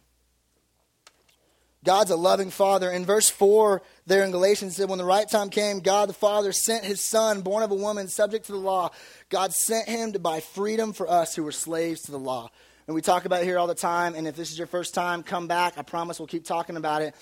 God's 1.84 2.12
a 2.12 2.16
loving 2.16 2.52
father. 2.52 2.92
In 2.92 3.06
verse 3.06 3.30
4 3.30 3.82
there 4.06 4.24
in 4.24 4.32
Galatians, 4.32 4.76
said, 4.76 4.90
When 4.90 5.00
the 5.00 5.06
right 5.06 5.28
time 5.28 5.50
came, 5.50 5.80
God 5.80 6.10
the 6.10 6.14
Father 6.14 6.52
sent 6.52 6.86
his 6.86 7.02
son, 7.02 7.42
born 7.42 7.64
of 7.64 7.72
a 7.72 7.76
woman, 7.76 8.08
subject 8.08 8.46
to 8.46 8.52
the 8.52 8.58
law. 8.58 8.92
God 9.30 9.52
sent 9.54 9.88
him 9.88 10.14
to 10.14 10.20
buy 10.20 10.42
freedom 10.42 10.94
for 10.94 11.10
us 11.10 11.36
who 11.36 11.44
were 11.44 11.52
slaves 11.52 12.02
to 12.04 12.12
the 12.12 12.20
law. 12.20 12.52
And 12.86 12.96
we 12.96 13.02
talk 13.02 13.26
about 13.26 13.42
it 13.42 13.46
here 13.46 13.58
all 13.58 13.68
the 13.68 13.76
time. 13.76 14.16
And 14.16 14.28
if 14.28 14.36
this 14.36 14.52
is 14.52 14.58
your 14.58 14.68
first 14.68 14.94
time, 14.94 15.24
come 15.24 15.48
back. 15.48 15.78
I 15.78 15.82
promise 15.82 16.20
we'll 16.20 16.28
keep 16.28 16.46
talking 16.46 16.78
about 16.78 17.02
it. 17.02 17.16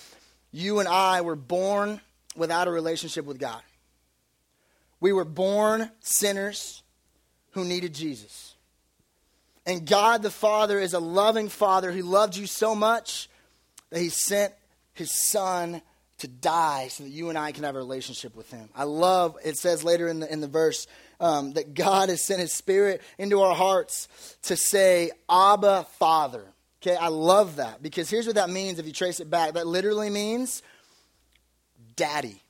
You 0.52 0.80
and 0.80 0.90
I 0.90 1.22
were 1.22 1.36
born 1.36 2.02
without 2.36 2.68
a 2.68 2.72
relationship 2.72 3.26
with 3.26 3.40
God. 3.40 3.62
We 5.00 5.14
were 5.14 5.26
born 5.26 5.90
sinners 6.02 6.84
who 7.52 7.64
needed 7.64 7.94
Jesus. 7.94 8.56
And 9.66 9.86
God 9.86 10.24
the 10.24 10.32
Father 10.32 10.80
is 10.80 10.94
a 10.94 11.00
loving 11.00 11.48
Father 11.48 11.92
who 11.92 12.02
loved 12.02 12.36
you 12.36 12.48
so 12.48 12.76
much 12.76 13.29
that 13.90 14.00
he 14.00 14.10
sent 14.10 14.54
his 14.94 15.12
son 15.12 15.82
to 16.20 16.28
die 16.28 16.90
so 16.90 17.04
that 17.04 17.10
you 17.10 17.30
and 17.30 17.38
I 17.38 17.52
can 17.52 17.64
have 17.64 17.76
a 17.76 17.80
relationship 17.80 18.36
with 18.36 18.52
him. 18.52 18.70
I 18.76 18.84
love, 18.84 19.38
it 19.44 19.58
says 19.58 19.84
later 19.84 20.08
in 20.08 20.20
the, 20.20 20.32
in 20.32 20.42
the 20.42 20.48
verse, 20.48 20.86
um, 21.20 21.54
that 21.54 21.74
God 21.74 22.10
has 22.10 22.24
sent 22.24 22.40
his 22.42 22.54
spirit 22.54 23.02
into 23.18 23.42
our 23.42 23.56
hearts 23.56 24.08
to 24.44 24.56
say, 24.56 25.12
Abba, 25.30 25.86
Father. 25.98 26.44
Okay, 26.82 26.96
I 26.96 27.10
love 27.10 27.58
that 27.58 27.82
because 27.82 28.10
here's 28.10 28.26
what 28.26 28.36
that 28.36 28.50
means 28.50 28.80
if 28.80 28.86
you 28.86 28.94
trace 28.94 29.20
it 29.20 29.30
back. 29.30 29.54
That 29.54 29.68
literally 29.68 30.10
means 30.10 30.64
daddy. 31.96 32.42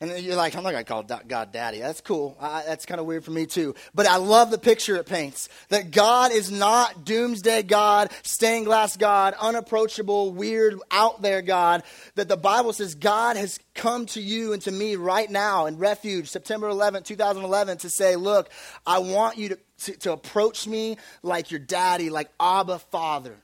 And 0.00 0.16
you're 0.20 0.36
like, 0.36 0.54
I'm 0.54 0.62
not 0.62 0.70
going 0.70 0.84
to 0.84 0.88
call 0.88 1.02
God 1.02 1.50
daddy. 1.50 1.80
That's 1.80 2.00
cool. 2.00 2.36
I, 2.40 2.62
that's 2.64 2.86
kind 2.86 3.00
of 3.00 3.06
weird 3.06 3.24
for 3.24 3.32
me 3.32 3.46
too. 3.46 3.74
But 3.92 4.06
I 4.06 4.16
love 4.16 4.52
the 4.52 4.58
picture 4.58 4.94
it 4.94 5.06
paints 5.06 5.48
that 5.70 5.90
God 5.90 6.30
is 6.30 6.52
not 6.52 7.04
doomsday 7.04 7.64
God, 7.64 8.12
stained 8.22 8.66
glass 8.66 8.96
God, 8.96 9.34
unapproachable, 9.40 10.32
weird, 10.32 10.78
out 10.92 11.20
there 11.20 11.42
God. 11.42 11.82
That 12.14 12.28
the 12.28 12.36
Bible 12.36 12.72
says 12.72 12.94
God 12.94 13.36
has 13.36 13.58
come 13.74 14.06
to 14.06 14.20
you 14.20 14.52
and 14.52 14.62
to 14.62 14.70
me 14.70 14.94
right 14.94 15.28
now 15.28 15.66
in 15.66 15.78
refuge, 15.78 16.28
September 16.28 16.68
11, 16.68 17.02
2011, 17.02 17.78
to 17.78 17.90
say, 17.90 18.14
Look, 18.14 18.50
I 18.86 19.00
want 19.00 19.36
you 19.36 19.48
to, 19.48 19.58
to, 19.78 19.92
to 19.96 20.12
approach 20.12 20.68
me 20.68 20.96
like 21.24 21.50
your 21.50 21.60
daddy, 21.60 22.08
like 22.08 22.30
Abba 22.38 22.78
Father. 22.78 23.34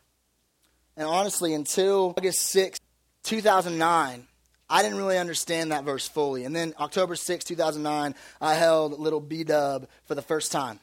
And 0.96 1.08
honestly, 1.08 1.52
until 1.52 2.14
August 2.16 2.42
6, 2.50 2.78
2009, 3.24 4.28
I 4.68 4.82
didn't 4.82 4.98
really 4.98 5.18
understand 5.18 5.72
that 5.72 5.84
verse 5.84 6.08
fully. 6.08 6.44
And 6.44 6.54
then 6.54 6.74
October 6.80 7.16
6, 7.16 7.44
2009, 7.44 8.14
I 8.40 8.54
held 8.54 8.98
little 8.98 9.20
B 9.20 9.44
Dub 9.44 9.88
for 10.06 10.14
the 10.14 10.22
first 10.22 10.52
time. 10.52 10.78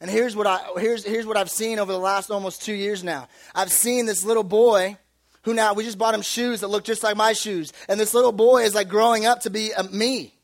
And 0.00 0.10
here's 0.10 0.34
what, 0.34 0.46
I, 0.46 0.60
here's, 0.78 1.04
here's 1.04 1.26
what 1.26 1.36
I've 1.36 1.50
seen 1.50 1.78
over 1.78 1.92
the 1.92 1.98
last 1.98 2.30
almost 2.30 2.62
two 2.62 2.72
years 2.72 3.04
now. 3.04 3.28
I've 3.54 3.70
seen 3.70 4.06
this 4.06 4.24
little 4.24 4.42
boy 4.42 4.96
who 5.42 5.52
now, 5.54 5.74
we 5.74 5.84
just 5.84 5.98
bought 5.98 6.14
him 6.14 6.22
shoes 6.22 6.60
that 6.60 6.68
look 6.68 6.84
just 6.84 7.02
like 7.02 7.16
my 7.16 7.34
shoes. 7.34 7.72
And 7.88 8.00
this 8.00 8.14
little 8.14 8.32
boy 8.32 8.62
is 8.62 8.74
like 8.74 8.88
growing 8.88 9.26
up 9.26 9.40
to 9.40 9.50
be 9.50 9.72
a, 9.72 9.84
me. 9.84 10.34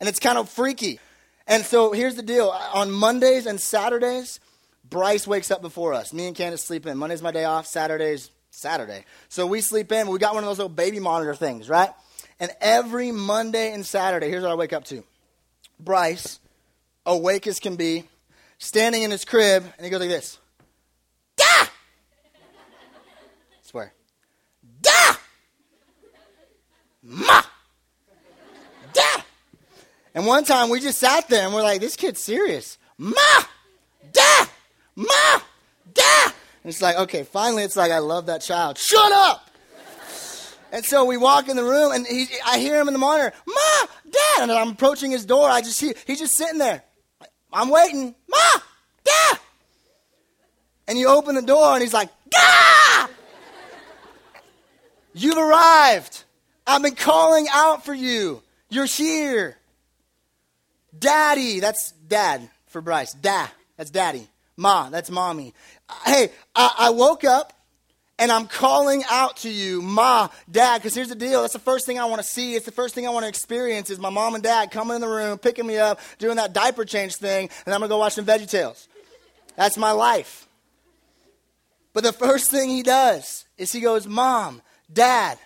And 0.00 0.08
it's 0.08 0.18
kind 0.18 0.36
of 0.36 0.50
freaky. 0.50 1.00
And 1.46 1.64
so 1.64 1.92
here's 1.92 2.14
the 2.14 2.22
deal 2.22 2.48
on 2.48 2.90
Mondays 2.90 3.46
and 3.46 3.60
Saturdays, 3.60 4.40
Bryce 4.88 5.26
wakes 5.26 5.50
up 5.50 5.62
before 5.62 5.94
us. 5.94 6.12
Me 6.12 6.26
and 6.26 6.36
Candace 6.36 6.62
sleep 6.62 6.86
in. 6.86 6.96
Monday's 6.98 7.22
my 7.22 7.32
day 7.32 7.44
off, 7.44 7.66
Saturdays, 7.66 8.30
Saturday. 8.54 9.04
So 9.28 9.46
we 9.46 9.60
sleep 9.60 9.92
in. 9.92 10.08
We 10.08 10.18
got 10.18 10.34
one 10.34 10.44
of 10.44 10.48
those 10.48 10.58
little 10.58 10.68
baby 10.68 11.00
monitor 11.00 11.34
things, 11.34 11.68
right? 11.68 11.90
And 12.40 12.50
every 12.60 13.12
Monday 13.12 13.72
and 13.72 13.84
Saturday, 13.84 14.28
here's 14.28 14.42
what 14.42 14.52
I 14.52 14.54
wake 14.54 14.72
up 14.72 14.84
to 14.86 15.04
Bryce, 15.78 16.38
awake 17.04 17.46
as 17.46 17.58
can 17.58 17.76
be, 17.76 18.04
standing 18.58 19.02
in 19.02 19.10
his 19.10 19.24
crib, 19.24 19.64
and 19.76 19.84
he 19.84 19.90
goes 19.90 20.00
like 20.00 20.08
this. 20.08 20.38
Da! 21.36 21.44
swear. 23.62 23.92
Da! 24.80 25.16
Ma! 27.02 27.42
Da! 28.92 29.22
And 30.14 30.26
one 30.26 30.44
time 30.44 30.70
we 30.70 30.80
just 30.80 30.98
sat 30.98 31.28
there 31.28 31.44
and 31.44 31.54
we're 31.54 31.62
like, 31.62 31.80
this 31.80 31.96
kid's 31.96 32.20
serious. 32.20 32.78
Ma! 32.98 33.44
Da! 34.12 34.46
Ma! 34.96 35.40
And 36.64 36.72
it's 36.72 36.80
like, 36.80 36.96
okay, 36.96 37.22
finally 37.24 37.62
it's 37.62 37.76
like, 37.76 37.92
I 37.92 37.98
love 37.98 38.26
that 38.26 38.40
child. 38.40 38.78
Shut 38.78 39.12
up! 39.12 39.50
And 40.72 40.84
so 40.84 41.04
we 41.04 41.16
walk 41.16 41.48
in 41.48 41.56
the 41.56 41.62
room, 41.62 41.92
and 41.92 42.04
he, 42.04 42.26
I 42.44 42.58
hear 42.58 42.80
him 42.80 42.88
in 42.88 42.94
the 42.94 42.98
monitor, 42.98 43.32
Ma, 43.46 43.86
Dad. 44.10 44.42
And 44.42 44.50
I'm 44.50 44.70
approaching 44.70 45.12
his 45.12 45.24
door. 45.24 45.48
I 45.48 45.60
just 45.60 45.78
see 45.78 45.94
he's 46.06 46.18
just 46.18 46.36
sitting 46.36 46.58
there. 46.58 46.82
I'm 47.52 47.68
waiting, 47.68 48.14
Ma, 48.28 48.60
Dad. 49.04 49.38
And 50.88 50.98
you 50.98 51.08
open 51.08 51.36
the 51.36 51.42
door, 51.42 51.74
and 51.74 51.82
he's 51.82 51.94
like, 51.94 52.08
Gah! 52.32 53.08
You've 55.12 55.38
arrived. 55.38 56.24
I've 56.66 56.82
been 56.82 56.96
calling 56.96 57.46
out 57.52 57.84
for 57.84 57.94
you. 57.94 58.42
You're 58.68 58.86
here. 58.86 59.56
Daddy, 60.98 61.60
that's 61.60 61.92
dad 61.92 62.48
for 62.66 62.80
Bryce. 62.80 63.12
Da, 63.12 63.46
that's 63.76 63.90
daddy. 63.90 64.26
Ma, 64.56 64.90
that's 64.90 65.10
mommy. 65.10 65.54
Hey, 66.04 66.30
I, 66.54 66.74
I 66.78 66.90
woke 66.90 67.24
up 67.24 67.52
and 68.18 68.30
I'm 68.30 68.46
calling 68.46 69.02
out 69.10 69.38
to 69.38 69.50
you, 69.50 69.82
Ma, 69.82 70.28
Dad, 70.50 70.78
because 70.78 70.94
here's 70.94 71.08
the 71.08 71.14
deal. 71.14 71.40
That's 71.42 71.52
the 71.52 71.58
first 71.58 71.84
thing 71.84 71.98
I 71.98 72.04
want 72.04 72.22
to 72.22 72.26
see. 72.26 72.54
It's 72.54 72.66
the 72.66 72.72
first 72.72 72.94
thing 72.94 73.06
I 73.06 73.10
want 73.10 73.24
to 73.24 73.28
experience 73.28 73.90
is 73.90 73.98
my 73.98 74.10
mom 74.10 74.34
and 74.34 74.44
dad 74.44 74.70
coming 74.70 74.94
in 74.94 75.00
the 75.00 75.08
room, 75.08 75.36
picking 75.38 75.66
me 75.66 75.78
up, 75.78 76.00
doing 76.18 76.36
that 76.36 76.52
diaper 76.52 76.84
change 76.84 77.16
thing, 77.16 77.50
and 77.66 77.74
I'm 77.74 77.80
going 77.80 77.88
to 77.88 77.94
go 77.94 77.98
watch 77.98 78.14
some 78.14 78.24
Veggie 78.24 78.48
Tales. 78.48 78.88
That's 79.56 79.76
my 79.76 79.90
life. 79.90 80.46
But 81.92 82.04
the 82.04 82.12
first 82.12 82.50
thing 82.50 82.68
he 82.68 82.82
does 82.82 83.46
is 83.56 83.72
he 83.72 83.80
goes, 83.80 84.06
Mom, 84.06 84.62
Dad, 84.92 85.38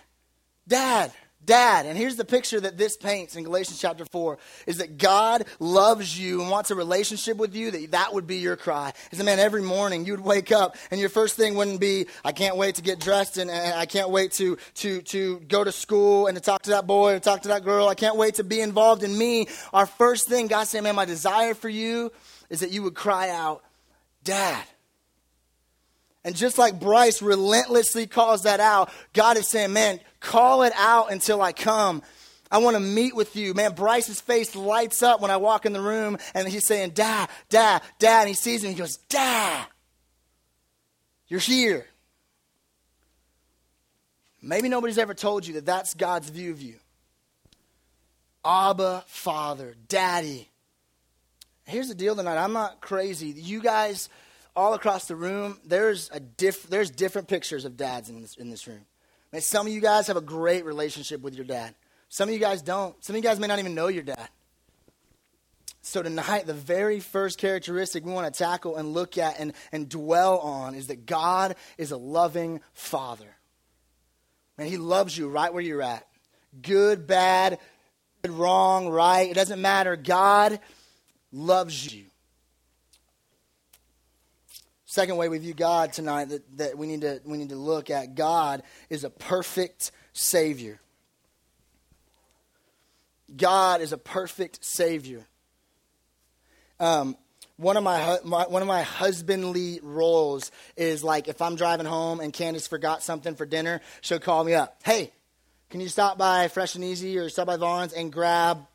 Dad, 0.67 1.11
dad. 1.49 1.87
And 1.87 1.97
here's 1.97 2.15
the 2.15 2.25
picture 2.25 2.59
that 2.59 2.77
this 2.77 2.95
paints 2.95 3.35
in 3.35 3.43
Galatians 3.43 3.81
chapter 3.81 4.05
4 4.05 4.37
is 4.67 4.77
that 4.77 4.99
God 4.99 5.45
loves 5.59 6.17
you 6.17 6.41
and 6.41 6.51
wants 6.51 6.69
a 6.69 6.75
relationship 6.75 7.37
with 7.37 7.55
you, 7.55 7.71
that 7.71 7.91
that 7.91 8.13
would 8.13 8.27
be 8.27 8.37
your 8.37 8.55
cry. 8.55 8.93
Is 9.11 9.17
that, 9.17 9.23
man, 9.23 9.39
every 9.39 9.63
morning 9.63 10.05
you 10.05 10.13
would 10.13 10.23
wake 10.23 10.51
up 10.51 10.77
and 10.91 10.99
your 10.99 11.09
first 11.09 11.35
thing 11.35 11.55
wouldn't 11.55 11.79
be, 11.79 12.05
I 12.23 12.33
can't 12.33 12.55
wait 12.55 12.75
to 12.75 12.83
get 12.83 12.99
dressed 12.99 13.39
and, 13.39 13.49
and 13.49 13.73
I 13.73 13.87
can't 13.87 14.11
wait 14.11 14.33
to, 14.33 14.59
to, 14.75 15.01
to 15.01 15.39
go 15.39 15.63
to 15.63 15.71
school 15.71 16.27
and 16.27 16.37
to 16.37 16.41
talk 16.41 16.61
to 16.63 16.69
that 16.69 16.85
boy 16.85 17.15
or 17.15 17.19
talk 17.19 17.41
to 17.41 17.47
that 17.47 17.63
girl. 17.63 17.87
I 17.87 17.95
can't 17.95 18.15
wait 18.15 18.35
to 18.35 18.43
be 18.43 18.61
involved 18.61 19.01
in 19.01 19.17
me. 19.17 19.47
Our 19.73 19.87
first 19.87 20.27
thing, 20.27 20.45
God 20.45 20.67
said, 20.67 20.83
man, 20.83 20.93
my 20.93 21.05
desire 21.05 21.55
for 21.55 21.69
you 21.69 22.11
is 22.51 22.59
that 22.59 22.69
you 22.69 22.83
would 22.83 22.95
cry 22.95 23.31
out, 23.31 23.63
Dad. 24.23 24.63
And 26.23 26.35
just 26.35 26.57
like 26.57 26.79
Bryce 26.79 27.21
relentlessly 27.21 28.05
calls 28.05 28.43
that 28.43 28.59
out, 28.59 28.91
God 29.13 29.37
is 29.37 29.47
saying, 29.47 29.73
man, 29.73 29.99
call 30.19 30.63
it 30.63 30.73
out 30.75 31.11
until 31.11 31.41
I 31.41 31.53
come. 31.53 32.01
I 32.51 32.57
want 32.57 32.75
to 32.75 32.81
meet 32.81 33.15
with 33.15 33.35
you. 33.35 33.53
Man, 33.53 33.73
Bryce's 33.73 34.19
face 34.19 34.55
lights 34.55 35.03
up 35.03 35.21
when 35.21 35.31
I 35.31 35.37
walk 35.37 35.65
in 35.65 35.73
the 35.73 35.81
room 35.81 36.17
and 36.33 36.47
he's 36.47 36.65
saying, 36.65 36.91
Dad, 36.91 37.29
Dad, 37.49 37.81
Dad. 37.99 38.21
And 38.21 38.27
he 38.29 38.33
sees 38.33 38.63
me 38.63 38.69
and 38.69 38.75
he 38.75 38.81
goes, 38.81 38.97
Dad, 38.97 39.65
you're 41.27 41.39
here. 41.39 41.85
Maybe 44.41 44.67
nobody's 44.67 44.97
ever 44.97 45.13
told 45.13 45.45
you 45.45 45.55
that 45.55 45.65
that's 45.65 45.93
God's 45.93 46.29
view 46.29 46.51
of 46.51 46.61
you. 46.61 46.75
Abba, 48.43 49.03
Father, 49.07 49.75
Daddy. 49.87 50.49
Here's 51.65 51.89
the 51.89 51.95
deal 51.95 52.15
tonight. 52.15 52.37
I'm 52.37 52.53
not 52.53 52.81
crazy. 52.81 53.27
You 53.27 53.61
guys 53.61 54.09
all 54.59 54.73
across 54.73 55.05
the 55.05 55.15
room, 55.15 55.57
there's, 55.65 56.09
a 56.11 56.19
diff- 56.19 56.67
there's 56.67 56.91
different 56.91 57.29
pictures 57.29 57.63
of 57.63 57.77
dads 57.77 58.09
in 58.09 58.21
this, 58.21 58.35
in 58.35 58.49
this 58.49 58.67
room. 58.67 58.85
Man, 59.31 59.41
some 59.41 59.65
of 59.65 59.71
you 59.71 59.79
guys 59.79 60.07
have 60.07 60.17
a 60.17 60.21
great 60.21 60.65
relationship 60.65 61.21
with 61.21 61.33
your 61.33 61.45
dad. 61.45 61.75
Some 62.09 62.27
of 62.27 62.33
you 62.33 62.41
guys 62.41 62.61
don't. 62.61 63.01
Some 63.01 63.15
of 63.15 63.23
you 63.23 63.29
guys 63.29 63.39
may 63.39 63.47
not 63.47 63.59
even 63.59 63.73
know 63.73 63.87
your 63.87 64.03
dad. 64.03 64.27
So, 65.81 66.03
tonight, 66.03 66.45
the 66.45 66.53
very 66.53 66.99
first 66.99 67.37
characteristic 67.37 68.03
we 68.03 68.11
want 68.11 68.31
to 68.31 68.37
tackle 68.37 68.75
and 68.75 68.93
look 68.93 69.17
at 69.17 69.39
and, 69.39 69.53
and 69.71 69.87
dwell 69.87 70.39
on 70.39 70.75
is 70.75 70.87
that 70.87 71.05
God 71.05 71.55
is 71.77 71.91
a 71.91 71.97
loving 71.97 72.59
father. 72.73 73.37
Man, 74.57 74.67
He 74.67 74.77
loves 74.77 75.17
you 75.17 75.29
right 75.29 75.53
where 75.53 75.63
you're 75.63 75.81
at. 75.81 76.05
Good, 76.61 77.07
bad, 77.07 77.59
good, 78.23 78.31
wrong, 78.31 78.89
right. 78.89 79.29
It 79.29 79.35
doesn't 79.35 79.61
matter. 79.61 79.95
God 79.95 80.59
loves 81.31 81.93
you. 81.93 82.08
Second 84.99 85.15
way 85.15 85.29
we 85.29 85.37
view 85.37 85.53
God 85.53 85.93
tonight 85.93 86.25
that, 86.25 86.57
that 86.57 86.77
we, 86.77 86.85
need 86.85 86.99
to, 87.01 87.21
we 87.23 87.37
need 87.37 87.47
to 87.51 87.55
look 87.55 87.89
at 87.89 88.15
God 88.15 88.63
is 88.89 89.05
a 89.05 89.09
perfect 89.09 89.93
Savior. 90.11 90.77
God 93.33 93.79
is 93.79 93.93
a 93.93 93.97
perfect 93.97 94.65
Savior. 94.65 95.25
Um, 96.81 97.15
one 97.55 97.77
of 97.77 97.83
my, 97.85 98.19
my, 98.25 98.47
one 98.47 98.61
of 98.61 98.67
my 98.67 98.81
husbandly 98.81 99.79
roles 99.81 100.51
is 100.75 101.01
like 101.01 101.29
if 101.29 101.41
I'm 101.41 101.55
driving 101.55 101.85
home 101.85 102.19
and 102.19 102.33
Candace 102.33 102.67
forgot 102.67 103.01
something 103.01 103.35
for 103.35 103.45
dinner, 103.45 103.79
she'll 104.01 104.19
call 104.19 104.43
me 104.43 104.53
up. 104.53 104.81
Hey, 104.83 105.13
can 105.69 105.79
you 105.79 105.87
stop 105.87 106.17
by 106.17 106.49
Fresh 106.49 106.75
and 106.75 106.83
Easy 106.83 107.17
or 107.17 107.29
stop 107.29 107.47
by 107.47 107.55
Vons 107.55 107.93
and 107.93 108.11
grab 108.11 108.67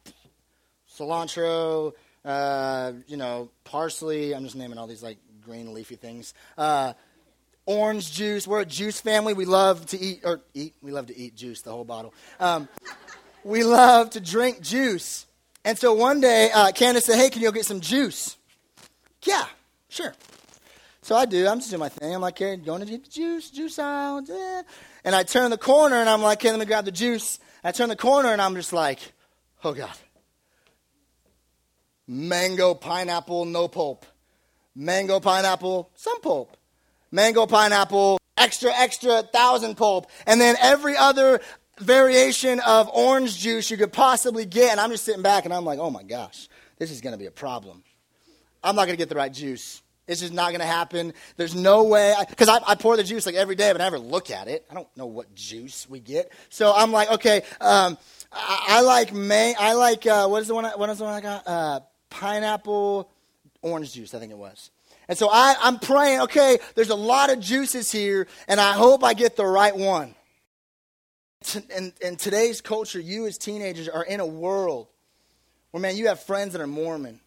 cilantro, 0.91 1.93
uh, 2.25 2.93
you 3.09 3.19
know, 3.19 3.51
parsley? 3.65 4.35
I'm 4.35 4.45
just 4.45 4.57
naming 4.57 4.79
all 4.79 4.87
these 4.87 5.03
like 5.03 5.19
green 5.45 5.73
leafy 5.73 5.97
things. 5.97 6.35
Uh, 6.57 6.95
orange 7.67 8.13
juice. 8.13 8.47
We're 8.47 8.61
a 8.61 8.67
juice 8.67 9.01
family. 9.01 9.35
We 9.35 9.45
love 9.45 9.87
to 9.87 10.01
eat, 10.01 10.21
or 10.25 10.41
eat, 10.55 10.75
we 10.83 10.91
love 10.91 11.07
to 11.07 11.17
eat 11.17 11.37
juice, 11.37 11.63
the 11.63 11.71
whole 11.71 11.85
bottle. 11.85 12.15
Um, 12.41 12.69
we 13.45 13.65
love 13.65 14.11
to 14.11 14.21
drink 14.21 14.61
juice. 14.61 15.27
And 15.65 15.79
so 15.79 15.95
one 15.95 16.21
day, 16.21 16.51
uh, 16.53 16.73
Candace 16.73 17.07
said, 17.07 17.17
Hey, 17.17 17.31
can 17.31 17.41
you 17.43 17.49
go 17.49 17.53
get 17.53 17.65
some 17.65 17.81
juice? 17.81 18.37
Yeah, 19.23 19.47
sure. 19.89 20.15
So 21.03 21.15
I 21.17 21.27
do. 21.27 21.47
I'm 21.47 21.59
just 21.59 21.71
doing 21.71 21.81
my 21.81 21.91
thing. 21.91 22.15
I'm 22.15 22.23
like, 22.23 22.39
hey, 22.39 22.57
going 22.57 22.81
to 22.81 22.87
get 22.87 23.05
the 23.05 23.11
juice, 23.11 23.51
juice 23.51 23.79
out. 23.79 24.29
Eh. 24.29 24.63
And 25.05 25.15
I 25.15 25.23
turn 25.23 25.51
the 25.51 25.59
corner 25.59 25.97
and 25.97 26.09
I'm 26.09 26.23
like, 26.23 26.39
okay, 26.39 26.51
let 26.51 26.59
me 26.59 26.65
grab 26.65 26.87
the 26.87 26.93
juice. 26.93 27.39
I 27.63 27.73
turn 27.73 27.91
the 27.91 27.97
corner 27.97 28.31
and 28.31 28.41
I'm 28.41 28.55
just 28.55 28.73
like, 28.73 29.01
oh 29.63 29.75
God. 29.75 29.91
Mango, 32.07 32.75
pineapple, 32.75 33.45
no 33.45 33.69
pulp 33.69 34.07
mango 34.75 35.21
pineapple, 35.21 35.91
some 35.95 36.21
pulp. 36.21 36.57
Mango 37.11 37.47
pineapple, 37.47 38.19
extra, 38.37 38.73
extra, 38.73 39.23
thousand 39.23 39.77
pulp. 39.77 40.11
And 40.27 40.41
then 40.41 40.57
every 40.61 40.97
other 40.97 41.41
variation 41.79 42.61
of 42.61 42.89
orange 42.93 43.39
juice 43.39 43.71
you 43.71 43.77
could 43.77 43.93
possibly 43.93 44.45
get. 44.47 44.73
And 44.73 44.81
I'm 44.81 44.91
just 44.91 45.05
sitting 45.05 45.23
back 45.23 45.45
and 45.45 45.55
I'm 45.55 45.65
like, 45.65 45.79
oh 45.79 45.91
my 45.91 46.03
gosh, 46.03 46.49
this 46.79 46.91
is 46.91 47.01
going 47.01 47.13
to 47.13 47.19
be 47.19 47.27
a 47.27 47.33
problem. 47.33 47.83
I'm 48.63 48.77
not 48.77 48.87
going 48.87 48.97
to 48.97 49.01
get 49.01 49.09
the 49.09 49.15
right 49.15 49.33
juice. 49.33 49.83
It's 50.07 50.21
just 50.21 50.35
not 50.35 50.51
going 50.51 50.61
to 50.61 50.67
happen. 50.67 51.15
There's 51.37 51.55
no 51.55 51.85
way. 51.85 52.15
Because 52.29 52.49
I, 52.49 52.57
I, 52.57 52.73
I, 52.73 52.75
pour 52.75 52.97
the 52.97 53.05
juice 53.05 53.25
like 53.25 53.35
every 53.37 53.55
day, 53.55 53.73
but 53.73 53.81
I 53.81 53.85
never 53.85 53.99
look 53.99 54.31
at 54.31 54.49
it. 54.49 54.67
I 54.71 54.75
don't 54.75 54.89
know 54.97 55.07
what 55.07 55.35
juice 55.35 55.89
we 55.89 56.01
get. 56.01 56.31
So 56.51 56.75
I'm 56.75 56.93
like, 56.93 57.11
okay, 57.11 57.43
um, 57.61 57.97
I, 58.31 58.65
I, 58.69 58.81
like 58.83 59.15
May. 59.15 59.55
I 59.55 59.73
like 59.73 60.07
uh, 60.07 60.29
what 60.29 60.43
is 60.43 60.49
the 60.49 60.55
one? 60.55 60.65
what 60.65 60.91
is 60.91 60.99
the 60.99 61.05
one 61.05 61.15
I 61.15 61.21
got? 61.21 61.49
Uh, 61.49 61.81
pineapple 62.11 63.11
orange 63.65 63.95
juice, 63.95 64.15
I 64.15 64.19
think 64.21 64.31
it 64.31 64.39
was. 64.39 64.71
And 65.09 65.19
so 65.19 65.29
I, 65.31 65.55
I'm 65.61 65.79
praying, 65.79 66.21
okay, 66.23 66.59
there's 66.75 66.91
a 66.91 66.95
lot 66.95 67.31
of 67.31 67.41
juices 67.41 67.91
here, 67.91 68.27
and 68.47 68.61
I 68.61 68.73
hope 68.73 69.03
I 69.03 69.15
get 69.15 69.37
the 69.37 69.47
right 69.47 69.77
one. 69.77 70.15
In, 71.77 71.93
in 72.01 72.17
today's 72.17 72.61
culture, 72.61 73.01
you 73.01 73.27
as 73.27 73.37
teenagers 73.37 73.89
are 73.89 74.05
in 74.05 74.21
a 74.21 74.27
world 74.27 74.89
where, 75.73 75.81
man, 75.81 75.97
you 75.97 76.09
have 76.09 76.21
friends 76.21 76.53
that 76.53 76.63
are 76.63 76.67
Mormon. 76.67 77.21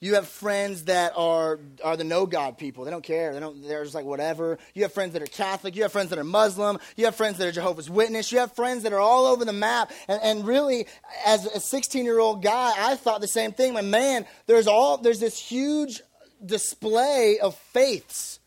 You 0.00 0.16
have 0.16 0.28
friends 0.28 0.84
that 0.84 1.12
are, 1.16 1.60
are 1.82 1.96
the 1.96 2.04
no 2.04 2.26
God 2.26 2.58
people. 2.58 2.84
They 2.84 2.90
don't 2.90 3.04
care. 3.04 3.32
They 3.32 3.40
don't, 3.40 3.66
they're 3.66 3.82
just 3.82 3.94
like 3.94 4.04
whatever. 4.04 4.58
You 4.74 4.82
have 4.82 4.92
friends 4.92 5.14
that 5.14 5.22
are 5.22 5.26
Catholic. 5.26 5.76
You 5.76 5.82
have 5.82 5.92
friends 5.92 6.10
that 6.10 6.18
are 6.18 6.24
Muslim. 6.24 6.78
You 6.96 7.06
have 7.06 7.14
friends 7.14 7.38
that 7.38 7.48
are 7.48 7.52
Jehovah's 7.52 7.88
Witness. 7.88 8.30
You 8.30 8.38
have 8.40 8.52
friends 8.54 8.82
that 8.82 8.92
are 8.92 9.00
all 9.00 9.26
over 9.26 9.44
the 9.44 9.52
map. 9.52 9.92
And, 10.08 10.20
and 10.22 10.46
really, 10.46 10.86
as 11.24 11.46
a 11.46 11.60
16 11.60 12.04
year 12.04 12.18
old 12.18 12.42
guy, 12.42 12.72
I 12.76 12.96
thought 12.96 13.20
the 13.20 13.28
same 13.28 13.52
thing. 13.52 13.72
My 13.72 13.82
man, 13.82 14.26
there's 14.46 14.66
all, 14.66 14.98
there's 14.98 15.20
this 15.20 15.38
huge 15.38 16.02
display 16.44 17.38
of 17.40 17.56
faiths. 17.72 18.40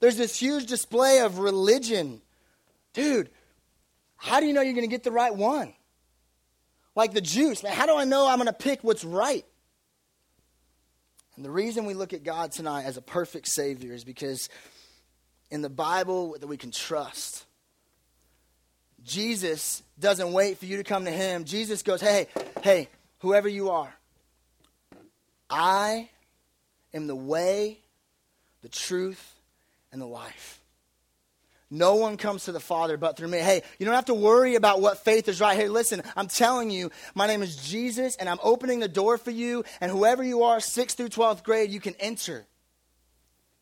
There's 0.00 0.16
this 0.16 0.38
huge 0.38 0.66
display 0.66 1.20
of 1.20 1.38
religion. 1.38 2.22
Dude, 2.92 3.30
how 4.16 4.40
do 4.40 4.46
you 4.46 4.52
know 4.52 4.60
you're 4.60 4.74
going 4.74 4.88
to 4.88 4.90
get 4.90 5.04
the 5.04 5.12
right 5.12 5.34
one? 5.34 5.74
Like 6.94 7.12
the 7.12 7.20
juice. 7.20 7.62
Man, 7.62 7.72
how 7.72 7.86
do 7.86 7.96
I 7.96 8.04
know 8.04 8.28
I'm 8.28 8.38
going 8.38 8.46
to 8.46 8.52
pick 8.52 8.82
what's 8.82 9.04
right? 9.04 9.44
And 11.42 11.48
the 11.48 11.50
reason 11.50 11.86
we 11.86 11.94
look 11.94 12.12
at 12.12 12.22
God 12.22 12.52
tonight 12.52 12.84
as 12.84 12.96
a 12.96 13.02
perfect 13.02 13.48
Savior 13.48 13.92
is 13.92 14.04
because 14.04 14.48
in 15.50 15.60
the 15.60 15.68
Bible 15.68 16.36
that 16.38 16.46
we 16.46 16.56
can 16.56 16.70
trust. 16.70 17.44
Jesus 19.02 19.82
doesn't 19.98 20.32
wait 20.32 20.58
for 20.58 20.66
you 20.66 20.76
to 20.76 20.84
come 20.84 21.04
to 21.04 21.10
him. 21.10 21.42
Jesus 21.42 21.82
goes, 21.82 22.00
Hey, 22.00 22.28
hey, 22.62 22.88
whoever 23.18 23.48
you 23.48 23.70
are, 23.70 23.92
I 25.50 26.10
am 26.94 27.08
the 27.08 27.16
way, 27.16 27.80
the 28.60 28.68
truth, 28.68 29.34
and 29.90 30.00
the 30.00 30.06
life. 30.06 30.61
No 31.74 31.94
one 31.94 32.18
comes 32.18 32.44
to 32.44 32.52
the 32.52 32.60
Father 32.60 32.98
but 32.98 33.16
through 33.16 33.28
me. 33.28 33.38
Hey, 33.38 33.62
you 33.78 33.86
don't 33.86 33.94
have 33.94 34.04
to 34.04 34.14
worry 34.14 34.56
about 34.56 34.82
what 34.82 34.98
faith 34.98 35.26
is 35.26 35.40
right. 35.40 35.56
Hey, 35.56 35.68
listen, 35.68 36.02
I'm 36.14 36.28
telling 36.28 36.70
you, 36.70 36.90
my 37.14 37.26
name 37.26 37.42
is 37.42 37.56
Jesus, 37.56 38.14
and 38.16 38.28
I'm 38.28 38.38
opening 38.42 38.80
the 38.80 38.88
door 38.88 39.16
for 39.16 39.30
you, 39.30 39.64
and 39.80 39.90
whoever 39.90 40.22
you 40.22 40.42
are, 40.42 40.58
6th 40.58 40.96
through 40.96 41.08
12th 41.08 41.42
grade, 41.42 41.70
you 41.70 41.80
can 41.80 41.94
enter 41.98 42.44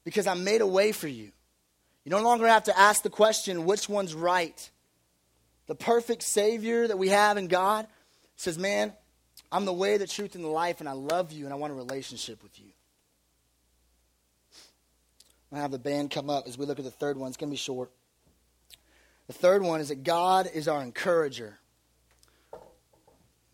because 0.03 0.27
I 0.27 0.35
made 0.35 0.61
a 0.61 0.67
way 0.67 0.91
for 0.91 1.07
you. 1.07 1.31
You 2.03 2.11
no 2.11 2.21
longer 2.21 2.49
have 2.49 2.65
to 2.65 2.77
ask 2.77 3.05
the 3.05 3.11
question, 3.11 3.65
which 3.65 3.89
one's 3.89 4.13
right? 4.13 4.71
The 5.69 5.77
perfect 5.77 6.25
Savior 6.25 6.89
that 6.89 6.99
we 6.99 7.11
have 7.11 7.37
in 7.37 7.47
God 7.47 7.87
says, 8.35 8.59
Man, 8.59 8.93
I'm 9.53 9.67
the 9.67 9.73
way, 9.73 9.99
the 9.99 10.09
truth, 10.09 10.35
and 10.35 10.43
the 10.43 10.49
life, 10.49 10.81
and 10.81 10.89
I 10.89 10.95
love 10.95 11.31
you, 11.31 11.45
and 11.45 11.55
I 11.55 11.57
want 11.57 11.73
a 11.73 11.77
relationship 11.77 12.43
with 12.43 12.59
you. 12.59 12.73
I'm 15.53 15.59
going 15.59 15.59
to 15.59 15.63
have 15.63 15.71
the 15.71 15.79
band 15.79 16.11
come 16.11 16.29
up 16.29 16.49
as 16.49 16.59
we 16.59 16.67
look 16.67 16.81
at 16.81 16.85
the 16.85 16.91
third 16.91 17.17
one. 17.17 17.29
It's 17.29 17.37
going 17.37 17.51
to 17.51 17.55
be 17.55 17.57
short. 17.57 17.93
The 19.31 19.39
third 19.39 19.63
one 19.63 19.81
is 19.81 19.91
that 19.91 20.03
God 20.03 20.51
is 20.53 20.67
our 20.67 20.83
encourager. 20.83 21.57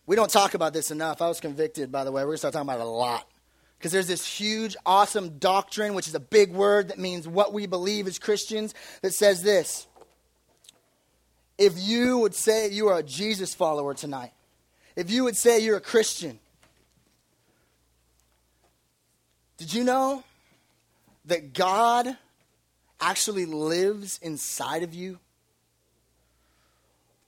We 0.06 0.16
don't 0.16 0.30
talk 0.30 0.54
about 0.54 0.72
this 0.72 0.90
enough. 0.90 1.20
I 1.20 1.28
was 1.28 1.38
convicted, 1.38 1.92
by 1.92 2.02
the 2.02 2.10
way. 2.10 2.22
We're 2.22 2.28
going 2.28 2.36
to 2.36 2.38
start 2.38 2.54
talking 2.54 2.66
about 2.66 2.80
it 2.80 2.86
a 2.86 2.88
lot. 2.88 3.28
Because 3.76 3.92
there's 3.92 4.06
this 4.06 4.26
huge, 4.26 4.74
awesome 4.86 5.36
doctrine, 5.36 5.92
which 5.92 6.08
is 6.08 6.14
a 6.14 6.20
big 6.20 6.54
word 6.54 6.88
that 6.88 6.98
means 6.98 7.28
what 7.28 7.52
we 7.52 7.66
believe 7.66 8.06
as 8.06 8.18
Christians, 8.18 8.72
that 9.02 9.12
says 9.12 9.42
this. 9.42 9.86
If 11.58 11.74
you 11.76 12.20
would 12.20 12.34
say 12.34 12.70
you 12.70 12.88
are 12.88 13.00
a 13.00 13.02
Jesus 13.02 13.54
follower 13.54 13.92
tonight, 13.92 14.32
if 14.96 15.10
you 15.10 15.24
would 15.24 15.36
say 15.36 15.58
you're 15.58 15.76
a 15.76 15.82
Christian, 15.82 16.38
did 19.58 19.74
you 19.74 19.84
know 19.84 20.24
that 21.26 21.52
God 21.52 22.16
actually 22.98 23.44
lives 23.44 24.18
inside 24.22 24.82
of 24.82 24.94
you? 24.94 25.18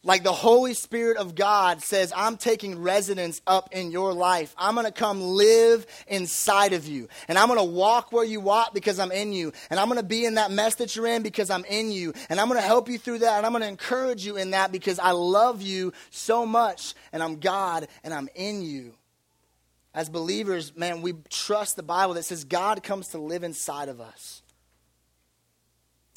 Like 0.08 0.22
the 0.22 0.32
Holy 0.32 0.72
Spirit 0.72 1.18
of 1.18 1.34
God 1.34 1.82
says, 1.82 2.14
I'm 2.16 2.38
taking 2.38 2.80
residence 2.80 3.42
up 3.46 3.68
in 3.72 3.90
your 3.90 4.14
life. 4.14 4.54
I'm 4.56 4.72
going 4.72 4.86
to 4.86 4.90
come 4.90 5.20
live 5.20 5.84
inside 6.06 6.72
of 6.72 6.88
you. 6.88 7.10
And 7.28 7.36
I'm 7.36 7.46
going 7.46 7.58
to 7.58 7.64
walk 7.64 8.10
where 8.10 8.24
you 8.24 8.40
walk 8.40 8.72
because 8.72 8.98
I'm 8.98 9.12
in 9.12 9.34
you. 9.34 9.52
And 9.68 9.78
I'm 9.78 9.86
going 9.86 10.00
to 10.00 10.06
be 10.06 10.24
in 10.24 10.36
that 10.36 10.50
mess 10.50 10.76
that 10.76 10.96
you're 10.96 11.08
in 11.08 11.22
because 11.22 11.50
I'm 11.50 11.66
in 11.66 11.92
you. 11.92 12.14
And 12.30 12.40
I'm 12.40 12.48
going 12.48 12.58
to 12.58 12.66
help 12.66 12.88
you 12.88 12.96
through 12.96 13.18
that. 13.18 13.36
And 13.36 13.44
I'm 13.44 13.52
going 13.52 13.60
to 13.60 13.68
encourage 13.68 14.24
you 14.24 14.38
in 14.38 14.52
that 14.52 14.72
because 14.72 14.98
I 14.98 15.10
love 15.10 15.60
you 15.60 15.92
so 16.08 16.46
much. 16.46 16.94
And 17.12 17.22
I'm 17.22 17.38
God 17.38 17.86
and 18.02 18.14
I'm 18.14 18.30
in 18.34 18.62
you. 18.62 18.94
As 19.92 20.08
believers, 20.08 20.74
man, 20.74 21.02
we 21.02 21.16
trust 21.28 21.76
the 21.76 21.82
Bible 21.82 22.14
that 22.14 22.24
says 22.24 22.44
God 22.44 22.82
comes 22.82 23.08
to 23.08 23.18
live 23.18 23.44
inside 23.44 23.90
of 23.90 24.00
us. 24.00 24.40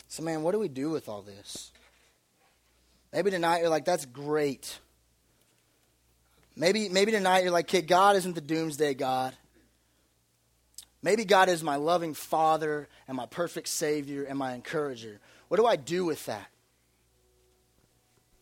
So, 0.08 0.23
man, 0.23 0.43
what 0.43 0.54
do 0.54 0.60
we 0.60 0.69
do 0.69 0.91
with 0.91 1.10
all 1.10 1.21
this? 1.21 1.73
Maybe 3.13 3.32
tonight 3.32 3.60
you're 3.60 3.69
like, 3.69 3.86
that's 3.86 4.06
great. 4.06 4.80
Maybe, 6.56 6.89
maybe 6.89 7.12
tonight 7.12 7.43
you're 7.43 7.52
like, 7.52 7.67
kid, 7.67 7.88
God 7.88 8.15
isn't 8.15 8.36
the 8.36 8.41
doomsday 8.41 8.93
God. 8.93 9.34
Maybe 11.04 11.26
God 11.26 11.50
is 11.50 11.63
my 11.63 11.78
loving 11.78 12.13
Father 12.13 12.88
and 13.08 13.17
my 13.17 13.26
perfect 13.26 13.67
Savior 13.67 14.24
and 14.24 14.38
my 14.38 14.54
encourager. 14.54 15.19
What 15.47 15.58
do 15.58 15.65
I 15.65 15.76
do 15.76 16.06
with 16.06 16.26
that? 16.28 16.47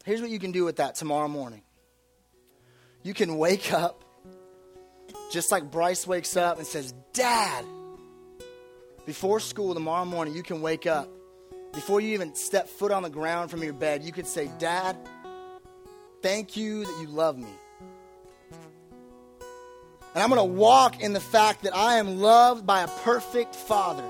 Here's 0.03 0.21
what 0.21 0.29
you 0.29 0.39
can 0.39 0.51
do 0.51 0.65
with 0.65 0.77
that 0.77 0.95
tomorrow 0.95 1.27
morning. 1.27 1.61
You 3.03 3.13
can 3.13 3.37
wake 3.37 3.71
up 3.71 4.03
just 5.31 5.51
like 5.51 5.71
Bryce 5.71 6.05
wakes 6.05 6.35
up 6.35 6.57
and 6.57 6.67
says, 6.67 6.93
Dad, 7.13 7.63
before 9.05 9.39
school 9.39 9.73
tomorrow 9.73 10.05
morning, 10.05 10.33
you 10.33 10.43
can 10.43 10.61
wake 10.61 10.85
up 10.85 11.09
before 11.73 12.01
you 12.01 12.13
even 12.13 12.35
step 12.35 12.67
foot 12.67 12.91
on 12.91 13.03
the 13.03 13.09
ground 13.09 13.51
from 13.51 13.63
your 13.63 13.73
bed, 13.73 14.03
you 14.03 14.11
could 14.11 14.27
say, 14.27 14.49
Dad, 14.59 14.97
thank 16.21 16.57
you 16.57 16.85
that 16.85 16.97
you 17.01 17.07
love 17.07 17.37
me. 17.37 17.49
And 20.13 20.23
I'm 20.23 20.29
going 20.29 20.39
to 20.39 20.53
walk 20.53 21.01
in 21.01 21.13
the 21.13 21.19
fact 21.19 21.63
that 21.63 21.75
I 21.75 21.95
am 21.95 22.19
loved 22.19 22.65
by 22.65 22.81
a 22.81 22.87
perfect 22.87 23.55
Father. 23.55 24.03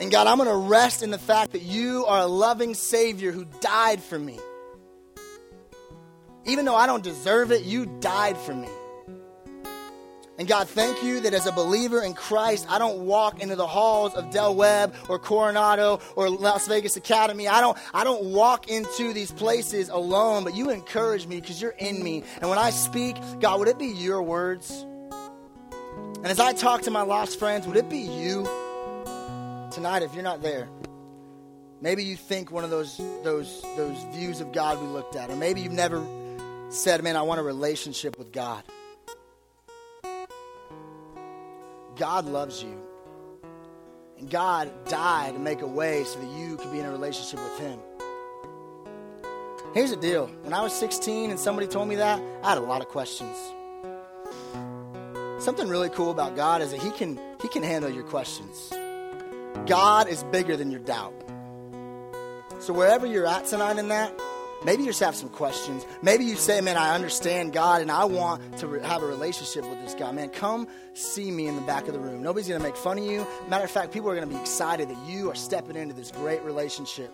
And 0.00 0.10
God, 0.10 0.26
I'm 0.26 0.38
going 0.38 0.48
to 0.48 0.54
rest 0.54 1.02
in 1.02 1.10
the 1.10 1.18
fact 1.18 1.52
that 1.52 1.62
you 1.62 2.04
are 2.06 2.20
a 2.20 2.26
loving 2.26 2.74
Savior 2.74 3.32
who 3.32 3.46
died 3.60 4.02
for 4.02 4.18
me. 4.18 4.38
Even 6.44 6.64
though 6.64 6.74
I 6.74 6.86
don't 6.86 7.04
deserve 7.04 7.52
it, 7.52 7.64
you 7.64 7.86
died 8.00 8.36
for 8.36 8.54
me. 8.54 8.68
And 10.40 10.48
God, 10.48 10.70
thank 10.70 11.02
you 11.02 11.20
that 11.20 11.34
as 11.34 11.44
a 11.44 11.52
believer 11.52 12.00
in 12.00 12.14
Christ, 12.14 12.64
I 12.70 12.78
don't 12.78 13.00
walk 13.00 13.42
into 13.42 13.56
the 13.56 13.66
halls 13.66 14.14
of 14.14 14.30
Del 14.30 14.54
Webb 14.54 14.94
or 15.10 15.18
Coronado 15.18 16.00
or 16.16 16.30
Las 16.30 16.66
Vegas 16.66 16.96
Academy. 16.96 17.46
I 17.46 17.60
don't, 17.60 17.76
I 17.92 18.04
don't 18.04 18.24
walk 18.24 18.70
into 18.70 19.12
these 19.12 19.30
places 19.30 19.90
alone, 19.90 20.44
but 20.44 20.54
you 20.54 20.70
encourage 20.70 21.26
me 21.26 21.42
because 21.42 21.60
you're 21.60 21.72
in 21.72 22.02
me. 22.02 22.24
And 22.40 22.48
when 22.48 22.58
I 22.58 22.70
speak, 22.70 23.16
God, 23.38 23.58
would 23.58 23.68
it 23.68 23.78
be 23.78 23.88
your 23.88 24.22
words? 24.22 24.86
And 25.10 26.26
as 26.26 26.40
I 26.40 26.54
talk 26.54 26.80
to 26.82 26.90
my 26.90 27.02
lost 27.02 27.38
friends, 27.38 27.66
would 27.66 27.76
it 27.76 27.90
be 27.90 27.98
you 27.98 28.44
tonight 29.70 30.02
if 30.02 30.14
you're 30.14 30.24
not 30.24 30.40
there? 30.40 30.70
Maybe 31.82 32.02
you 32.02 32.16
think 32.16 32.50
one 32.50 32.64
of 32.64 32.70
those 32.70 32.96
those 33.24 33.60
those 33.76 34.02
views 34.14 34.40
of 34.40 34.52
God 34.52 34.80
we 34.80 34.86
looked 34.86 35.16
at, 35.16 35.28
or 35.28 35.36
maybe 35.36 35.60
you've 35.60 35.72
never 35.72 36.02
said, 36.70 37.04
"Man, 37.04 37.14
I 37.14 37.22
want 37.22 37.40
a 37.40 37.42
relationship 37.42 38.18
with 38.18 38.32
God." 38.32 38.64
God 42.00 42.24
loves 42.24 42.62
you. 42.62 42.74
And 44.18 44.30
God 44.30 44.72
died 44.88 45.34
to 45.34 45.38
make 45.38 45.60
a 45.60 45.66
way 45.66 46.02
so 46.04 46.18
that 46.18 46.30
you 46.30 46.56
could 46.56 46.72
be 46.72 46.78
in 46.78 46.86
a 46.86 46.90
relationship 46.90 47.38
with 47.38 47.58
Him. 47.58 47.78
Here's 49.74 49.90
the 49.90 49.96
deal 49.96 50.26
when 50.42 50.54
I 50.54 50.62
was 50.62 50.72
16 50.72 51.30
and 51.30 51.38
somebody 51.38 51.66
told 51.66 51.88
me 51.88 51.96
that, 51.96 52.18
I 52.42 52.48
had 52.48 52.58
a 52.58 52.62
lot 52.62 52.80
of 52.80 52.88
questions. 52.88 53.36
Something 55.44 55.68
really 55.68 55.90
cool 55.90 56.10
about 56.10 56.36
God 56.36 56.62
is 56.62 56.70
that 56.70 56.80
He 56.80 56.90
can, 56.90 57.20
he 57.42 57.48
can 57.48 57.62
handle 57.62 57.90
your 57.90 58.04
questions. 58.04 58.72
God 59.66 60.08
is 60.08 60.24
bigger 60.24 60.56
than 60.56 60.70
your 60.70 60.80
doubt. 60.80 61.12
So, 62.60 62.72
wherever 62.72 63.06
you're 63.06 63.26
at 63.26 63.44
tonight 63.44 63.76
in 63.76 63.88
that, 63.88 64.18
Maybe 64.64 64.82
you 64.82 64.90
just 64.90 65.00
have 65.00 65.16
some 65.16 65.30
questions. 65.30 65.86
Maybe 66.02 66.24
you 66.24 66.36
say, 66.36 66.60
man, 66.60 66.76
I 66.76 66.94
understand 66.94 67.54
God 67.54 67.80
and 67.80 67.90
I 67.90 68.04
want 68.04 68.58
to 68.58 68.66
re- 68.66 68.82
have 68.82 69.02
a 69.02 69.06
relationship 69.06 69.64
with 69.64 69.80
this 69.80 69.94
God. 69.94 70.14
Man, 70.14 70.28
come 70.28 70.68
see 70.92 71.30
me 71.30 71.46
in 71.46 71.56
the 71.56 71.62
back 71.62 71.86
of 71.86 71.94
the 71.94 71.98
room. 71.98 72.22
Nobody's 72.22 72.48
going 72.48 72.60
to 72.60 72.66
make 72.66 72.76
fun 72.76 72.98
of 72.98 73.04
you. 73.04 73.26
Matter 73.48 73.64
of 73.64 73.70
fact, 73.70 73.92
people 73.92 74.10
are 74.10 74.14
going 74.14 74.28
to 74.28 74.34
be 74.34 74.40
excited 74.40 74.90
that 74.90 75.08
you 75.08 75.30
are 75.30 75.34
stepping 75.34 75.76
into 75.76 75.94
this 75.94 76.10
great 76.10 76.42
relationship 76.42 77.10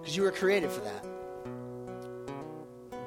because 0.00 0.16
you 0.16 0.22
were 0.22 0.32
created 0.32 0.70
for 0.70 0.80
that. 0.80 1.06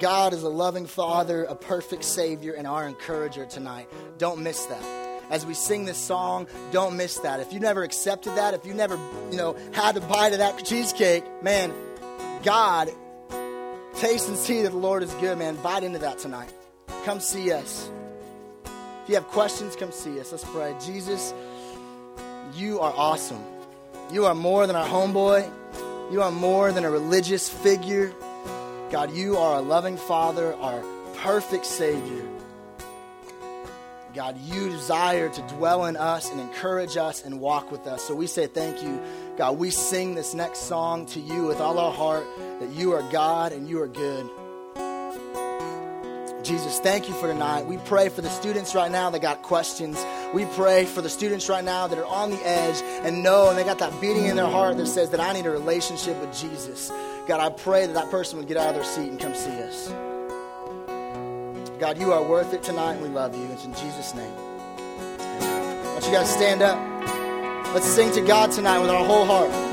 God 0.00 0.32
is 0.32 0.42
a 0.42 0.48
loving 0.48 0.86
Father, 0.86 1.44
a 1.44 1.54
perfect 1.54 2.04
Savior, 2.04 2.54
and 2.54 2.66
our 2.66 2.86
encourager 2.86 3.46
tonight. 3.46 3.88
Don't 4.18 4.42
miss 4.42 4.64
that 4.66 5.08
as 5.30 5.44
we 5.44 5.54
sing 5.54 5.84
this 5.84 5.98
song, 5.98 6.46
don't 6.72 6.96
miss 6.96 7.18
that. 7.18 7.40
If 7.40 7.52
you 7.52 7.60
never 7.60 7.82
accepted 7.82 8.36
that, 8.36 8.54
if 8.54 8.64
you 8.64 8.74
never, 8.74 8.98
you 9.30 9.36
know, 9.36 9.56
had 9.72 9.96
a 9.96 10.00
bite 10.00 10.32
of 10.32 10.38
that 10.38 10.64
cheesecake, 10.64 11.24
man, 11.42 11.72
God 12.42 12.88
Taste 14.00 14.28
and 14.28 14.38
see 14.38 14.62
that 14.62 14.70
the 14.70 14.78
Lord 14.78 15.02
is 15.02 15.12
good, 15.14 15.38
man. 15.38 15.56
Bite 15.56 15.82
into 15.82 15.98
that 15.98 16.18
tonight. 16.18 16.52
Come 17.04 17.18
see 17.18 17.50
us. 17.50 17.90
If 19.02 19.08
you 19.08 19.14
have 19.16 19.26
questions, 19.26 19.74
come 19.74 19.90
see 19.90 20.20
us. 20.20 20.30
Let's 20.30 20.44
pray. 20.44 20.76
Jesus, 20.84 21.34
you 22.54 22.78
are 22.78 22.92
awesome. 22.96 23.42
You 24.12 24.26
are 24.26 24.36
more 24.36 24.68
than 24.68 24.76
our 24.76 24.86
homeboy. 24.86 25.50
You 26.12 26.22
are 26.22 26.30
more 26.30 26.70
than 26.70 26.84
a 26.84 26.90
religious 26.90 27.48
figure. 27.48 28.12
God, 28.90 29.12
you 29.12 29.36
are 29.36 29.58
a 29.58 29.60
loving 29.60 29.96
Father, 29.96 30.54
our 30.54 30.80
perfect 31.16 31.66
Savior. 31.66 32.24
God, 34.18 34.36
you 34.46 34.68
desire 34.68 35.28
to 35.28 35.42
dwell 35.42 35.84
in 35.84 35.96
us 35.96 36.28
and 36.32 36.40
encourage 36.40 36.96
us 36.96 37.24
and 37.24 37.38
walk 37.38 37.70
with 37.70 37.86
us. 37.86 38.02
So 38.02 38.16
we 38.16 38.26
say 38.26 38.48
thank 38.48 38.82
you. 38.82 39.00
God, 39.36 39.58
we 39.58 39.70
sing 39.70 40.16
this 40.16 40.34
next 40.34 40.62
song 40.62 41.06
to 41.06 41.20
you 41.20 41.44
with 41.44 41.60
all 41.60 41.78
our 41.78 41.92
heart 41.92 42.26
that 42.58 42.68
you 42.70 42.90
are 42.94 43.08
God 43.12 43.52
and 43.52 43.68
you 43.68 43.80
are 43.80 43.86
good. 43.86 44.28
Jesus, 46.44 46.80
thank 46.80 47.06
you 47.06 47.14
for 47.14 47.28
tonight. 47.28 47.66
We 47.66 47.76
pray 47.76 48.08
for 48.08 48.20
the 48.20 48.28
students 48.28 48.74
right 48.74 48.90
now 48.90 49.08
that 49.08 49.22
got 49.22 49.42
questions. 49.42 50.04
We 50.34 50.46
pray 50.46 50.84
for 50.84 51.00
the 51.00 51.10
students 51.10 51.48
right 51.48 51.62
now 51.62 51.86
that 51.86 51.96
are 51.96 52.04
on 52.04 52.30
the 52.30 52.44
edge 52.44 52.82
and 53.06 53.22
know 53.22 53.50
and 53.50 53.56
they 53.56 53.62
got 53.62 53.78
that 53.78 54.00
beating 54.00 54.26
in 54.26 54.34
their 54.34 54.50
heart 54.50 54.78
that 54.78 54.88
says 54.88 55.10
that 55.10 55.20
I 55.20 55.32
need 55.32 55.46
a 55.46 55.50
relationship 55.50 56.20
with 56.20 56.36
Jesus. 56.36 56.88
God, 57.28 57.38
I 57.38 57.50
pray 57.50 57.86
that 57.86 57.94
that 57.94 58.10
person 58.10 58.40
would 58.40 58.48
get 58.48 58.56
out 58.56 58.70
of 58.70 58.74
their 58.74 58.84
seat 58.84 59.10
and 59.10 59.20
come 59.20 59.36
see 59.36 59.62
us. 59.62 60.07
God, 61.78 61.96
you 61.96 62.12
are 62.12 62.22
worth 62.22 62.52
it 62.54 62.64
tonight, 62.64 63.00
we 63.00 63.08
love 63.08 63.36
you. 63.36 63.44
It's 63.52 63.64
in 63.64 63.72
Jesus' 63.72 64.12
name. 64.12 64.32
Amen. 64.80 65.84
Why 65.84 66.00
don't 66.00 66.06
you 66.06 66.10
guys 66.10 66.28
stand 66.28 66.60
up? 66.60 66.76
Let's 67.72 67.86
sing 67.86 68.10
to 68.14 68.20
God 68.20 68.50
tonight 68.50 68.80
with 68.80 68.90
our 68.90 69.04
whole 69.04 69.24
heart. 69.24 69.67